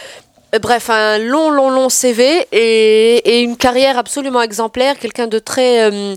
Euh, 0.54 0.58
Bref, 0.58 0.90
un 0.90 1.18
long, 1.18 1.50
long, 1.50 1.70
long 1.70 1.88
CV 1.88 2.46
et, 2.52 3.16
et 3.16 3.40
une 3.40 3.56
carrière 3.56 3.96
absolument 3.98 4.42
exemplaire. 4.42 4.98
Quelqu'un 4.98 5.26
de 5.26 5.38
très, 5.38 5.90
euh, 5.90 6.14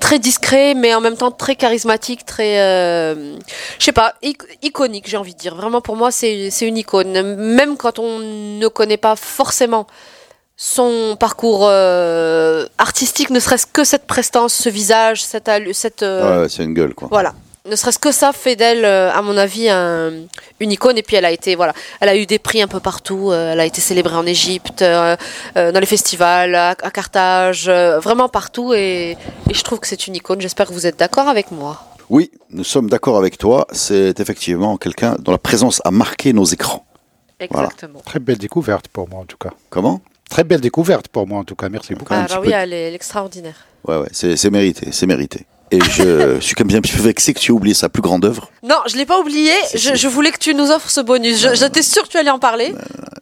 très 0.00 0.18
discret, 0.18 0.74
mais 0.74 0.94
en 0.94 1.00
même 1.00 1.16
temps 1.16 1.30
très 1.30 1.54
charismatique, 1.54 2.26
très, 2.26 2.60
euh, 2.60 3.36
je 3.78 3.84
sais 3.84 3.92
pas, 3.92 4.14
ic- 4.22 4.42
iconique, 4.62 5.08
j'ai 5.08 5.16
envie 5.16 5.34
de 5.34 5.38
dire. 5.38 5.54
Vraiment, 5.54 5.80
pour 5.80 5.96
moi, 5.96 6.10
c'est 6.10 6.48
une 6.62 6.76
icône. 6.78 7.22
Même 7.36 7.76
quand 7.76 7.98
on 7.98 8.18
ne 8.18 8.66
connaît 8.68 8.96
pas 8.96 9.14
forcément 9.16 9.86
son 10.56 11.16
parcours 11.20 11.66
euh, 11.70 12.66
artistique, 12.78 13.30
ne 13.30 13.38
serait-ce 13.40 13.66
que 13.66 13.84
cette 13.84 14.06
prestance, 14.06 14.54
ce 14.54 14.68
visage, 14.70 15.22
cette, 15.22 15.50
cette 15.74 16.00
ouais, 16.02 16.46
c'est 16.48 16.64
une 16.64 16.72
gueule, 16.74 16.94
quoi. 16.94 17.08
voilà. 17.10 17.34
Ne 17.68 17.76
serait-ce 17.76 17.98
que 17.98 18.12
ça 18.12 18.32
fait 18.32 18.54
d'elle, 18.56 18.84
euh, 18.84 19.10
à 19.12 19.22
mon 19.22 19.36
avis, 19.36 19.68
un- 19.68 20.12
une 20.60 20.70
icône. 20.72 20.98
Et 20.98 21.02
puis 21.02 21.16
elle 21.16 21.24
a 21.24 21.30
été, 21.30 21.54
voilà, 21.56 21.72
elle 22.00 22.08
a 22.08 22.16
eu 22.16 22.26
des 22.26 22.38
prix 22.38 22.62
un 22.62 22.68
peu 22.68 22.80
partout. 22.80 23.30
euh, 23.32 23.52
elle 23.52 23.60
a 23.60 23.64
été 23.66 23.80
célébrée 23.80 24.14
en 24.14 24.26
Égypte, 24.26 24.82
euh, 24.82 25.16
dans 25.54 25.80
les 25.80 25.86
festivals, 25.86 26.54
à, 26.54 26.70
à 26.70 26.90
Carthage, 26.90 27.66
euh, 27.68 27.98
vraiment 27.98 28.28
partout. 28.28 28.72
Et, 28.74 29.16
et 29.50 29.54
je 29.54 29.62
trouve 29.62 29.80
que 29.80 29.86
c'est 29.86 30.06
une 30.06 30.14
icône. 30.16 30.40
J'espère 30.40 30.66
que 30.68 30.72
vous 30.72 30.86
êtes 30.86 30.98
d'accord 30.98 31.28
avec 31.28 31.50
moi. 31.50 31.82
Oui, 32.08 32.30
nous 32.50 32.62
sommes 32.64 32.88
d'accord 32.88 33.16
avec 33.16 33.36
toi. 33.38 33.66
C'est 33.72 34.20
effectivement 34.20 34.76
quelqu'un 34.76 35.16
dont 35.18 35.32
la 35.32 35.38
présence 35.38 35.82
a 35.84 35.90
marqué 35.90 36.32
nos 36.32 36.44
écrans. 36.44 36.84
Voilà. 37.50 37.66
Exactement. 37.68 38.00
Très 38.04 38.20
belle 38.20 38.38
découverte 38.38 38.88
pour 38.88 39.08
moi 39.08 39.20
en 39.20 39.24
tout 39.26 39.36
cas. 39.36 39.50
Comment? 39.70 40.00
Très 40.30 40.44
belle 40.44 40.60
découverte 40.60 41.08
pour 41.08 41.26
moi 41.26 41.40
en 41.40 41.44
tout 41.44 41.56
cas. 41.56 41.68
Merci 41.68 41.94
beaucoup. 41.94 42.14
Ah, 42.14 42.26
peu 42.28 42.38
oui, 42.46 42.52
elle 42.52 42.72
est, 42.72 42.94
extraordinaire. 42.94 43.56
Ouais, 43.86 43.96
ouais, 43.98 44.08
c'est 44.12 44.50
mérité, 44.50 44.88
c'est 44.92 45.06
mérité. 45.06 45.46
Et 45.72 45.80
je 45.80 46.38
suis 46.40 46.54
quand 46.54 46.62
même 46.62 46.68
bien 46.68 46.78
un 46.78 46.80
petit 46.80 46.94
peu 46.96 47.02
vexé 47.02 47.34
que 47.34 47.40
tu 47.40 47.50
aies 47.50 47.54
oublié 47.54 47.74
sa 47.74 47.88
plus 47.88 48.02
grande 48.02 48.24
œuvre. 48.24 48.50
Non, 48.62 48.76
je 48.86 48.96
l'ai 48.96 49.06
pas 49.06 49.18
oublié. 49.18 49.52
Je, 49.74 50.06
voulais 50.06 50.30
que 50.30 50.38
tu 50.38 50.54
nous 50.54 50.70
offres 50.70 50.90
ce 50.90 51.00
bonus. 51.00 51.46
J'étais 51.54 51.82
sûre 51.82 52.04
que 52.04 52.08
tu 52.08 52.18
allais 52.18 52.30
en 52.30 52.38
parler. 52.38 52.74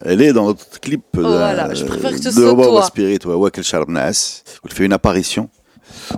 Elle 0.04 0.20
est 0.20 0.32
dans 0.32 0.46
notre 0.46 0.80
clip 0.80 1.02
de, 1.14 1.22
voilà, 1.22 1.72
je 1.72 1.84
préfère 1.84 2.10
que 2.10 2.18
ce 2.18 2.24
de 2.24 2.30
soit 2.30 2.50
Obama 2.50 2.68
toi. 2.68 2.82
Spirit, 2.82 3.18
ouais, 3.24 3.50
elle 3.56 4.72
fait 4.72 4.84
une 4.84 4.92
apparition. 4.92 5.48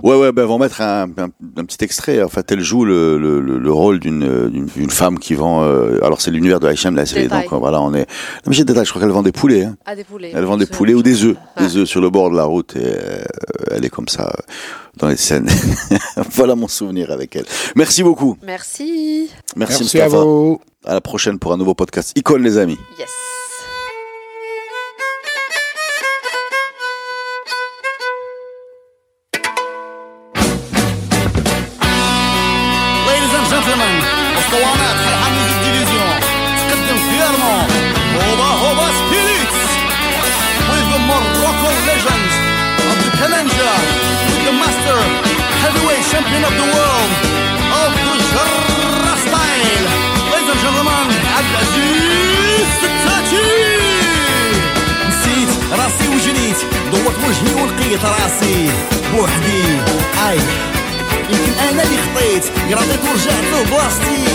Ouais, 0.03 0.15
ouais, 0.15 0.31
ben, 0.31 0.45
on 0.45 0.57
va 0.57 0.65
mettre 0.65 0.81
un, 0.81 1.03
un, 1.17 1.29
un 1.57 1.65
petit 1.65 1.83
extrait. 1.83 2.21
En 2.23 2.29
fait, 2.29 2.51
elle 2.51 2.61
joue 2.61 2.85
le, 2.85 3.17
le, 3.17 3.39
le, 3.41 3.57
le 3.57 3.71
rôle 3.71 3.99
d'une 3.99 4.89
femme 4.89 5.19
qui 5.19 5.33
vend. 5.35 5.63
euh, 5.63 5.99
alors, 6.03 6.21
c'est 6.21 6.31
l'univers 6.31 6.59
de 6.59 6.67
Haïcham, 6.67 6.95
la 6.95 7.05
série. 7.05 7.23
Détail. 7.23 7.43
Donc, 7.43 7.53
euh, 7.53 7.57
voilà, 7.57 7.81
on 7.81 7.93
est. 7.93 8.01
Non, 8.01 8.05
mais 8.47 8.53
j'ai 8.53 8.63
des 8.63 8.73
détails, 8.73 8.85
je 8.85 8.89
crois 8.91 9.01
qu'elle 9.01 9.11
vend 9.11 9.23
des 9.23 9.31
poulets. 9.31 9.63
Hein. 9.63 9.77
Ah, 9.85 9.95
des 9.95 10.03
poulets. 10.03 10.31
Elle 10.35 10.43
vend 10.45 10.57
des 10.57 10.65
poulets 10.65 10.93
ou 10.93 11.03
des 11.03 11.23
œufs, 11.23 11.35
Ah. 11.55 11.63
des 11.63 11.77
œufs 11.77 11.87
sur 11.87 12.01
le 12.01 12.09
bord 12.09 12.29
de 12.31 12.35
la 12.35 12.43
route 12.43 12.75
et 12.75 12.79
euh, 12.83 13.19
elle 13.71 13.85
est 13.85 13.89
comme 13.89 14.07
ça 14.07 14.31
dans 14.97 15.07
les 15.07 15.17
scènes. 15.17 15.47
voilà 16.31 16.55
mon 16.55 16.67
souvenir 16.67 17.11
avec 17.11 17.35
elle. 17.35 17.45
Merci 17.75 18.03
beaucoup. 18.03 18.37
Merci. 18.43 19.29
Merci, 19.55 19.83
Merci 19.83 20.01
à 20.01 20.07
vous. 20.07 20.59
À 20.85 20.93
la 20.93 21.01
prochaine 21.01 21.37
pour 21.39 21.53
un 21.53 21.57
nouveau 21.57 21.73
podcast. 21.73 22.13
Icône 22.15 22.43
les 22.43 22.57
amis. 22.57 22.77
Yes. 22.99 23.09
Champion 46.27 46.43
of 46.43 46.55
the 46.61 46.67
world 46.75 47.11
of 47.81 47.91
the 48.05 48.15
Jarrah 48.31 49.17
style. 49.25 49.85
Ladies 50.31 50.49
and 50.53 50.59
gentlemen 50.63 51.07
عبد 51.37 51.49
العزيز 51.51 52.67
ستاتي 52.77 53.47
نسيت 55.09 55.49
راسي 55.71 56.07
وجريت 56.07 56.57
دورت 56.91 57.17
وجهي 57.27 57.53
ولقيت 57.63 58.05
راسي 58.05 58.69
بوحدي 59.13 59.63
اي 60.29 60.37
يمكن 61.29 61.53
أنا 61.69 61.83
اللي 61.83 61.97
خطيت 61.97 62.45
قرضيت 62.71 62.99
ورجعت 63.09 63.43
له 63.51 63.63
بلاصتي 63.63 64.25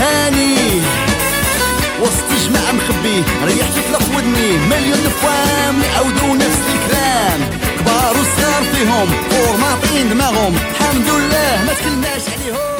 هاني 0.00 0.56
وسط 2.02 2.48
جماعة 2.48 2.72
مخبي 2.72 3.24
ريحت 3.44 3.72
في 3.72 4.16
ودني. 4.16 4.58
مليون 4.70 5.02
دفام 5.04 5.74
اللي 5.74 5.86
عاودوا 5.86 6.34
نفس 6.36 6.60
الكلام. 6.74 7.40
كبار 7.78 8.10
وصغار 8.10 8.62
فيهم 8.74 9.08
فورماطين 9.30 10.08
دماغهم. 10.08 10.56
الحمد 10.56 11.08
لله 11.08 11.64
ما 11.66 11.72
تكلناش 11.74 12.22
عليهم. 12.32 12.79